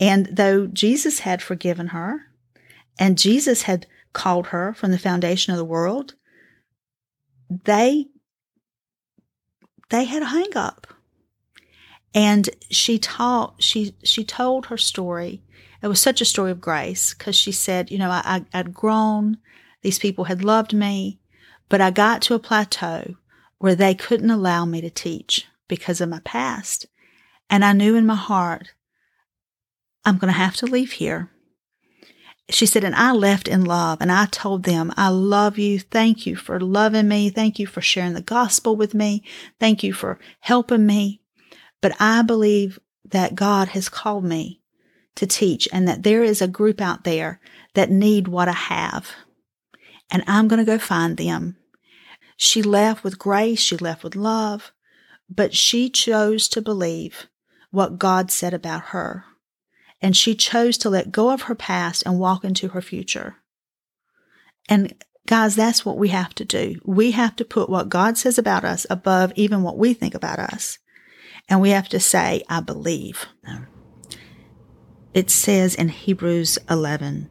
And 0.00 0.26
though 0.32 0.66
Jesus 0.66 1.20
had 1.20 1.42
forgiven 1.42 1.88
her 1.88 2.26
and 2.98 3.18
Jesus 3.18 3.62
had 3.62 3.86
called 4.12 4.48
her 4.48 4.74
from 4.74 4.90
the 4.90 4.98
foundation 4.98 5.52
of 5.52 5.58
the 5.58 5.64
world, 5.64 6.14
they 7.48 8.06
they 9.90 10.04
had 10.04 10.22
a 10.22 10.26
hang 10.26 10.56
up. 10.56 10.86
And 12.14 12.48
she 12.70 12.98
taught 12.98 13.62
she 13.62 13.94
she 14.02 14.24
told 14.24 14.66
her 14.66 14.78
story. 14.78 15.42
It 15.82 15.88
was 15.88 16.00
such 16.00 16.20
a 16.20 16.24
story 16.24 16.50
of 16.50 16.60
grace 16.60 17.14
because 17.14 17.36
she 17.36 17.52
said, 17.52 17.90
you 17.90 17.98
know, 17.98 18.10
I, 18.10 18.44
I'd 18.52 18.74
grown, 18.74 19.38
these 19.82 19.98
people 19.98 20.24
had 20.24 20.42
loved 20.42 20.72
me, 20.72 21.20
but 21.68 21.80
I 21.80 21.92
got 21.92 22.20
to 22.22 22.34
a 22.34 22.40
plateau 22.40 23.14
where 23.58 23.76
they 23.76 23.94
couldn't 23.94 24.30
allow 24.30 24.64
me 24.64 24.80
to 24.80 24.90
teach 24.90 25.46
because 25.68 26.00
of 26.00 26.08
my 26.08 26.20
past. 26.24 26.86
And 27.48 27.64
I 27.64 27.72
knew 27.72 27.94
in 27.94 28.06
my 28.06 28.16
heart, 28.16 28.72
I'm 30.04 30.18
going 30.18 30.32
to 30.32 30.38
have 30.38 30.56
to 30.56 30.66
leave 30.66 30.92
here. 30.92 31.30
She 32.50 32.64
said, 32.64 32.82
and 32.82 32.94
I 32.94 33.12
left 33.12 33.46
in 33.46 33.64
love 33.64 33.98
and 34.00 34.10
I 34.10 34.26
told 34.26 34.62
them, 34.64 34.92
I 34.96 35.08
love 35.08 35.58
you. 35.58 35.78
Thank 35.78 36.26
you 36.26 36.34
for 36.34 36.58
loving 36.58 37.06
me. 37.06 37.28
Thank 37.28 37.58
you 37.58 37.66
for 37.66 37.82
sharing 37.82 38.14
the 38.14 38.22
gospel 38.22 38.74
with 38.74 38.94
me. 38.94 39.22
Thank 39.60 39.82
you 39.82 39.92
for 39.92 40.18
helping 40.40 40.86
me. 40.86 41.17
But 41.80 41.96
I 42.00 42.22
believe 42.22 42.78
that 43.04 43.34
God 43.34 43.68
has 43.68 43.88
called 43.88 44.24
me 44.24 44.60
to 45.16 45.26
teach 45.26 45.68
and 45.72 45.86
that 45.88 46.02
there 46.02 46.22
is 46.22 46.42
a 46.42 46.48
group 46.48 46.80
out 46.80 47.04
there 47.04 47.40
that 47.74 47.90
need 47.90 48.28
what 48.28 48.48
I 48.48 48.52
have. 48.52 49.10
And 50.10 50.24
I'm 50.26 50.48
going 50.48 50.58
to 50.58 50.64
go 50.64 50.78
find 50.78 51.16
them 51.16 51.56
she 52.40 52.62
left 52.62 53.02
with 53.02 53.18
grace, 53.18 53.58
she 53.58 53.76
left 53.76 54.04
with 54.04 54.14
love, 54.14 54.72
but 55.28 55.54
she 55.54 55.90
chose 55.90 56.48
to 56.50 56.62
believe 56.62 57.26
what 57.72 57.98
God 57.98 58.30
said 58.30 58.54
about 58.54 58.84
her. 58.86 59.24
And 60.00 60.16
she 60.16 60.36
chose 60.36 60.78
to 60.78 60.88
let 60.88 61.10
go 61.10 61.30
of 61.30 61.42
her 61.42 61.56
past 61.56 62.04
and 62.06 62.20
walk 62.20 62.44
into 62.44 62.68
her 62.68 62.80
future. 62.80 63.38
And 64.68 64.94
guys, 65.26 65.56
that's 65.56 65.84
what 65.84 65.98
we 65.98 66.08
have 66.08 66.32
to 66.36 66.44
do. 66.44 66.76
We 66.84 67.10
have 67.10 67.34
to 67.36 67.44
put 67.44 67.68
what 67.68 67.88
God 67.88 68.16
says 68.16 68.38
about 68.38 68.64
us 68.64 68.86
above 68.88 69.32
even 69.34 69.64
what 69.64 69.76
we 69.76 69.92
think 69.92 70.14
about 70.14 70.38
us. 70.38 70.78
And 71.48 71.60
we 71.60 71.70
have 71.70 71.88
to 71.90 72.00
say, 72.00 72.42
I 72.48 72.60
believe. 72.60 73.26
It 75.14 75.30
says 75.30 75.74
in 75.74 75.88
Hebrews 75.88 76.58
11, 76.68 77.30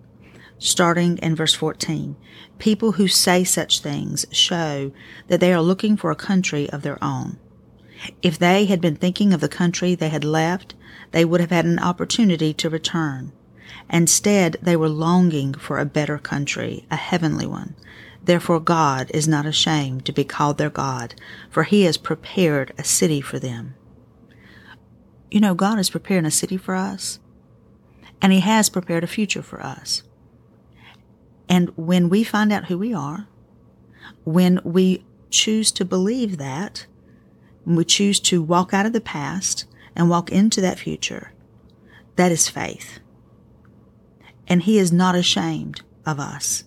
starting 0.57 1.17
in 1.19 1.35
verse 1.35 1.53
14. 1.53 2.15
People 2.57 2.93
who 2.93 3.07
say 3.07 3.43
such 3.43 3.79
things 3.79 4.25
show 4.31 4.91
that 5.27 5.39
they 5.39 5.53
are 5.53 5.61
looking 5.61 5.95
for 5.95 6.09
a 6.09 6.15
country 6.15 6.69
of 6.71 6.81
their 6.81 7.01
own. 7.03 7.37
If 8.21 8.37
they 8.39 8.65
had 8.65 8.81
been 8.81 8.95
thinking 8.95 9.33
of 9.33 9.41
the 9.41 9.47
country 9.47 9.95
they 9.95 10.09
had 10.09 10.23
left, 10.23 10.73
they 11.11 11.23
would 11.23 11.39
have 11.39 11.51
had 11.51 11.65
an 11.65 11.79
opportunity 11.79 12.53
to 12.55 12.69
return. 12.69 13.31
Instead, 13.89 14.57
they 14.61 14.75
were 14.75 14.89
longing 14.89 15.53
for 15.53 15.77
a 15.77 15.85
better 15.85 16.17
country, 16.17 16.85
a 16.91 16.95
heavenly 16.95 17.45
one. 17.45 17.75
Therefore, 18.23 18.59
God 18.59 19.09
is 19.13 19.27
not 19.27 19.45
ashamed 19.45 20.05
to 20.05 20.11
be 20.11 20.23
called 20.23 20.57
their 20.57 20.69
God, 20.69 21.15
for 21.49 21.63
he 21.63 21.83
has 21.83 21.97
prepared 21.97 22.73
a 22.77 22.83
city 22.83 23.21
for 23.21 23.39
them. 23.39 23.75
You 25.29 25.39
know, 25.41 25.53
God 25.53 25.79
is 25.79 25.89
preparing 25.89 26.25
a 26.25 26.31
city 26.31 26.57
for 26.57 26.75
us, 26.75 27.19
and 28.21 28.31
he 28.31 28.39
has 28.39 28.69
prepared 28.69 29.03
a 29.03 29.07
future 29.07 29.41
for 29.41 29.61
us. 29.61 30.03
And 31.49 31.71
when 31.75 32.09
we 32.09 32.23
find 32.23 32.51
out 32.51 32.65
who 32.65 32.77
we 32.77 32.93
are, 32.93 33.27
when 34.23 34.59
we 34.63 35.05
choose 35.29 35.71
to 35.73 35.85
believe 35.85 36.37
that, 36.37 36.85
when 37.63 37.75
we 37.75 37.85
choose 37.85 38.19
to 38.21 38.41
walk 38.41 38.73
out 38.73 38.85
of 38.85 38.93
the 38.93 39.01
past 39.01 39.65
and 39.95 40.09
walk 40.09 40.31
into 40.31 40.61
that 40.61 40.79
future, 40.79 41.33
that 42.15 42.31
is 42.31 42.49
faith. 42.49 42.99
And 44.47 44.63
He 44.63 44.77
is 44.77 44.91
not 44.91 45.15
ashamed 45.15 45.81
of 46.05 46.19
us. 46.19 46.63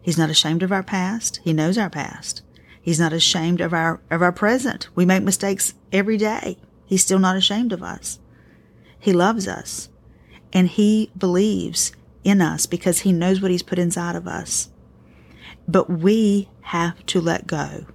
He's 0.00 0.18
not 0.18 0.30
ashamed 0.30 0.62
of 0.62 0.70
our 0.70 0.82
past. 0.82 1.40
He 1.42 1.52
knows 1.52 1.78
our 1.78 1.90
past. 1.90 2.42
He's 2.80 3.00
not 3.00 3.12
ashamed 3.12 3.60
of 3.60 3.72
our, 3.72 4.00
of 4.10 4.20
our 4.22 4.32
present. 4.32 4.88
We 4.94 5.06
make 5.06 5.22
mistakes 5.22 5.74
every 5.90 6.18
day. 6.18 6.58
He's 6.86 7.02
still 7.02 7.18
not 7.18 7.36
ashamed 7.36 7.72
of 7.72 7.82
us. 7.82 8.18
He 8.98 9.12
loves 9.12 9.46
us 9.46 9.88
and 10.52 10.68
he 10.68 11.10
believes 11.16 11.92
in 12.22 12.40
us 12.40 12.66
because 12.66 13.00
he 13.00 13.12
knows 13.12 13.40
what 13.40 13.50
he's 13.50 13.62
put 13.62 13.78
inside 13.78 14.16
of 14.16 14.26
us. 14.26 14.70
But 15.66 15.90
we 15.90 16.48
have 16.62 17.04
to 17.06 17.20
let 17.20 17.46
go 17.46 17.86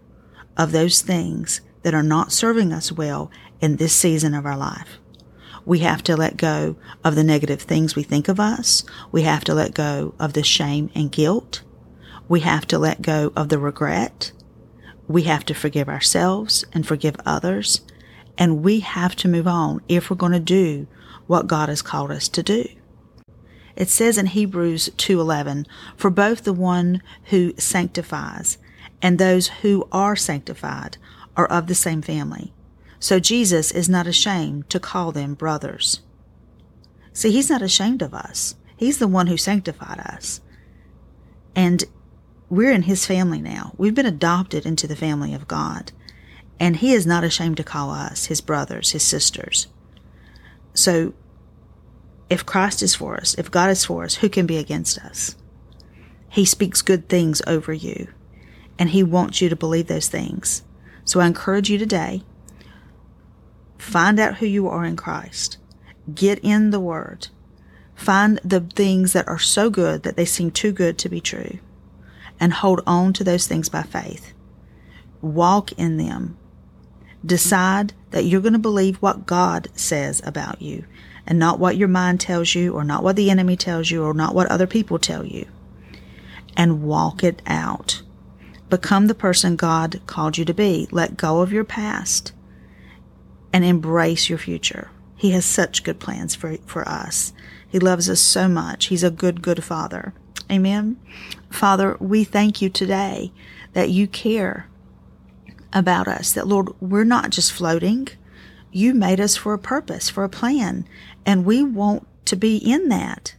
of 0.58 0.71
those 0.71 1.02
things 1.02 1.62
that 1.84 1.93
are 1.93 2.04
not 2.04 2.32
serving 2.32 2.73
us 2.73 2.91
well 2.91 3.32
in 3.62 3.78
this 3.78 3.95
season 3.95 4.34
of 4.34 4.45
our 4.45 4.58
life. 4.58 4.99
We 5.65 5.80
have 5.80 6.04
to 6.04 6.17
let 6.17 6.38
go 6.38 6.75
of 7.04 7.15
the 7.15 7.23
negative 7.23 7.62
things 7.62 7.95
we 7.95 8.04
think 8.04 8.28
of 8.28 8.39
us. 8.39 8.84
We 9.12 9.23
have 9.23 9.43
to 9.45 9.54
let 9.54 9.73
go 9.73 10.13
of 10.19 10.34
the 10.34 10.43
shame 10.43 10.89
and 10.95 11.12
guilt. 11.12 11.62
We 12.28 12.41
have 12.41 12.65
to 12.67 12.80
let 12.80 13.02
go 13.02 13.32
of 13.36 13.49
the 13.49 13.60
regret. 13.60 14.32
We 15.08 15.23
have 15.23 15.45
to 15.45 15.54
forgive 15.54 15.89
ourselves 15.89 16.65
and 16.73 16.86
forgive 16.86 17.15
others. 17.25 17.82
And 18.39 18.63
we 18.63 18.80
have 18.80 19.15
to 19.17 19.28
move 19.28 19.47
on 19.47 19.82
if 19.88 20.10
we're 20.10 20.15
going 20.15 20.32
to 20.32 20.39
do 20.39 20.88
what 21.28 21.45
God 21.45 21.69
has 21.69 21.84
called 21.84 22.10
us 22.10 22.28
to 22.30 22.41
do. 22.41 22.65
It 23.75 23.89
says 23.89 24.17
in 24.17 24.28
Hebrews 24.28 24.89
2:11, 24.97 25.67
"For 25.95 26.10
both 26.10 26.43
the 26.43 26.54
one 26.54 27.02
who 27.25 27.54
sanctifies 27.58 28.58
and 29.02 29.19
those 29.19 29.47
who 29.62 29.88
are 29.91 30.15
sanctified 30.15 30.97
are 31.38 31.45
of 31.45 31.67
the 31.67 31.75
same 31.75 32.02
family. 32.02 32.54
So 32.99 33.19
Jesus 33.19 33.71
is 33.71 33.88
not 33.88 34.08
ashamed 34.08 34.69
to 34.69 34.80
call 34.80 35.12
them 35.12 35.34
brothers." 35.34 36.02
See, 37.13 37.32
he's 37.32 37.49
not 37.49 37.62
ashamed 37.62 38.02
of 38.02 38.13
us. 38.13 38.56
He's 38.75 38.97
the 38.97 39.08
one 39.08 39.28
who 39.28 39.38
sanctified 39.38 39.99
us. 39.99 40.41
And 41.56 41.84
we're 42.49 42.71
in 42.71 42.84
his 42.84 43.06
family 43.06 43.41
now. 43.41 43.73
We've 43.78 43.95
been 43.95 44.06
adopted 44.06 44.65
into 44.65 44.88
the 44.88 44.95
family 44.95 45.34
of 45.34 45.47
God. 45.47 45.91
And 46.60 46.78
he 46.78 46.93
is 46.93 47.08
not 47.08 47.24
ashamed 47.24 47.58
to 47.58 47.63
call 47.63 47.91
us 47.91 48.26
his 48.26 48.41
brothers, 48.41 48.91
his 48.91 49.04
sisters. 49.04 49.67
So 50.74 51.13
if 52.30 52.45
Christ 52.45 52.84
is 52.84 52.95
for 52.95 53.17
us, 53.17 53.34
if 53.36 53.50
God 53.50 53.69
is 53.69 53.86
for 53.86 54.04
us, 54.04 54.15
who 54.15 54.30
can 54.30 54.45
be 54.45 54.58
against 54.58 55.00
us? 55.00 55.36
He 56.30 56.45
speaks 56.45 56.82
good 56.82 57.10
things 57.10 57.41
over 57.48 57.74
you, 57.74 58.08
and 58.78 58.91
He 58.91 59.04
wants 59.04 59.41
you 59.41 59.50
to 59.50 59.56
believe 59.56 59.88
those 59.88 60.08
things. 60.08 60.63
So 61.04 61.19
I 61.19 61.28
encourage 61.28 61.69
you 61.69 61.78
today 61.78 62.24
find 63.80 64.19
out 64.19 64.36
who 64.36 64.45
you 64.45 64.67
are 64.67 64.86
in 64.86 64.95
Christ, 64.95 65.58
get 66.13 66.38
in 66.39 66.69
the 66.69 66.80
Word, 66.80 67.30
find 67.95 68.39
the 68.43 68.60
things 68.60 69.13
that 69.13 69.28
are 69.28 69.39
so 69.39 69.69
good 69.69 70.04
that 70.04 70.15
they 70.15 70.26
seem 70.26 70.52
too 70.52 70.72
good 70.72 70.98
to 71.00 71.10
be 71.10 71.19
true, 71.19 71.60
and 72.39 72.54
hold 72.54 72.82
on 72.86 73.13
to 73.13 73.24
those 73.24 73.48
things 73.48 73.69
by 73.69 73.82
faith. 73.82 74.34
Walk 75.22 75.72
in 75.74 75.98
them. 75.98 76.38
Decide 77.25 77.93
that 78.12 78.23
you're 78.23 78.41
going 78.41 78.53
to 78.53 78.60
believe 78.60 78.97
what 78.97 79.25
God 79.25 79.67
says 79.75 80.21
about 80.23 80.62
you 80.62 80.86
and 81.27 81.38
not 81.38 81.60
what 81.60 81.77
your 81.77 81.88
mind 81.88 82.19
tells 82.19 82.55
you, 82.55 82.73
or 82.73 82.84
not 82.84 83.03
what 83.03 83.15
the 83.15 83.29
enemy 83.29 83.55
tells 83.55 83.91
you, 83.91 84.03
or 84.03 84.13
not 84.13 84.34
what 84.34 84.49
other 84.49 84.65
people 84.65 84.97
tell 84.97 85.25
you. 85.25 85.45
And 86.58 86.82
walk 86.82 87.23
it 87.23 87.41
out. 87.45 88.01
Become 88.69 89.08
the 89.08 89.15
person 89.15 89.55
God 89.55 90.01
called 90.08 90.38
you 90.38 90.45
to 90.45 90.53
be. 90.53 90.88
Let 90.91 91.17
go 91.17 91.41
of 91.41 91.51
your 91.51 91.63
past 91.63 92.34
and 93.51 93.65
embrace 93.65 94.29
your 94.29 94.38
future. 94.38 94.89
He 95.15 95.32
has 95.32 95.45
such 95.45 95.84
good 95.84 95.99
plans 95.99 96.36
for, 96.36 96.58
for 96.65 96.88
us. 96.88 97.34
He 97.67 97.79
loves 97.79 98.10
us 98.10 98.21
so 98.21 98.47
much. 98.47 98.86
He's 98.86 99.03
a 99.03 99.12
good, 99.12 99.41
good 99.41 99.63
father. 99.63 100.13
Amen. 100.51 100.99
Father, 101.49 101.97
we 101.99 102.23
thank 102.23 102.62
you 102.62 102.69
today 102.69 103.32
that 103.73 103.89
you 103.89 104.08
care 104.08 104.68
about 105.73 106.08
us, 106.08 106.32
that 106.34 106.47
Lord, 106.47 106.69
we're 106.79 107.03
not 107.03 107.29
just 107.29 107.51
floating. 107.51 108.08
You 108.71 108.93
made 108.93 109.19
us 109.19 109.36
for 109.36 109.53
a 109.53 109.60
purpose, 109.60 110.10
for 110.10 110.23
a 110.23 110.29
plan, 110.29 110.88
and 111.25 111.45
we 111.45 111.63
want 111.63 112.08
to 112.25 112.36
be 112.36 112.58
in 112.58 112.89
that. 112.89 113.36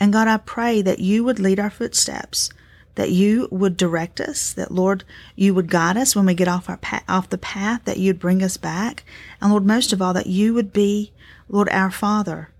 And 0.00 0.12
God, 0.12 0.26
I 0.26 0.38
pray 0.38 0.82
that 0.82 0.98
you 0.98 1.22
would 1.24 1.38
lead 1.38 1.60
our 1.60 1.70
footsteps, 1.70 2.50
that 2.96 3.10
you 3.10 3.48
would 3.50 3.76
direct 3.76 4.20
us, 4.20 4.52
that 4.52 4.72
Lord, 4.72 5.04
you 5.36 5.54
would 5.54 5.70
guide 5.70 5.96
us 5.96 6.16
when 6.16 6.26
we 6.26 6.34
get 6.34 6.48
off 6.48 6.68
our 6.68 6.80
off 7.08 7.30
the 7.30 7.38
path, 7.38 7.84
that 7.84 7.98
you'd 7.98 8.18
bring 8.18 8.42
us 8.42 8.56
back. 8.56 9.04
And 9.40 9.50
Lord, 9.50 9.64
most 9.64 9.92
of 9.92 10.02
all, 10.02 10.12
that 10.14 10.26
you 10.26 10.54
would 10.54 10.72
be, 10.72 11.12
Lord, 11.48 11.68
our 11.70 11.90
Father. 11.90 12.50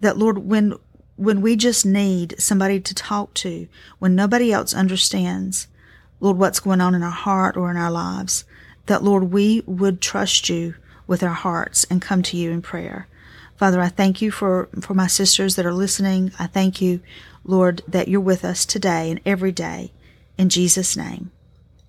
That 0.00 0.16
Lord, 0.16 0.38
when 0.38 0.74
when 1.16 1.40
we 1.40 1.56
just 1.56 1.84
need 1.84 2.34
somebody 2.38 2.80
to 2.80 2.94
talk 2.94 3.34
to, 3.34 3.68
when 3.98 4.14
nobody 4.14 4.52
else 4.52 4.72
understands, 4.72 5.66
Lord, 6.20 6.38
what's 6.38 6.60
going 6.60 6.80
on 6.80 6.94
in 6.94 7.02
our 7.02 7.10
heart 7.10 7.56
or 7.56 7.70
in 7.70 7.76
our 7.76 7.90
lives, 7.90 8.44
that 8.86 9.04
Lord, 9.04 9.32
we 9.32 9.62
would 9.66 10.00
trust 10.00 10.48
you 10.48 10.74
with 11.06 11.22
our 11.22 11.34
hearts 11.34 11.84
and 11.90 12.02
come 12.02 12.22
to 12.22 12.36
you 12.36 12.50
in 12.50 12.62
prayer. 12.62 13.06
Father, 13.56 13.80
I 13.80 13.88
thank 13.88 14.22
you 14.22 14.30
for, 14.30 14.68
for 14.80 14.94
my 14.94 15.06
sisters 15.06 15.56
that 15.56 15.66
are 15.66 15.72
listening. 15.72 16.32
I 16.38 16.46
thank 16.46 16.80
you, 16.80 17.00
Lord, 17.44 17.82
that 17.88 18.08
you're 18.08 18.20
with 18.20 18.44
us 18.44 18.64
today 18.64 19.10
and 19.10 19.20
every 19.24 19.52
day. 19.52 19.92
In 20.36 20.48
Jesus' 20.48 20.96
name, 20.96 21.30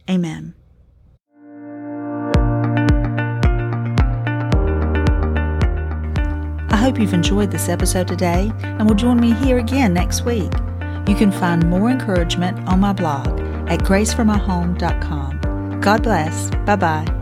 amen. 0.10 0.56
I 6.72 6.78
hope 6.82 7.00
you've 7.00 7.14
enjoyed 7.14 7.52
this 7.52 7.70
episode 7.70 8.08
today 8.08 8.52
and 8.62 8.88
will 8.88 8.96
join 8.96 9.20
me 9.20 9.34
here 9.34 9.60
again 9.60 9.94
next 9.94 10.24
week. 10.24 10.52
You 11.08 11.16
can 11.16 11.32
find 11.32 11.70
more 11.70 11.90
encouragement 11.90 12.68
on 12.68 12.80
my 12.80 12.94
blog 12.94 13.39
at 13.70 13.80
graceformyhome.com. 13.80 15.82
God 15.82 16.04
bless. 16.04 16.50
Bye 16.66 16.76
bye. 16.76 17.19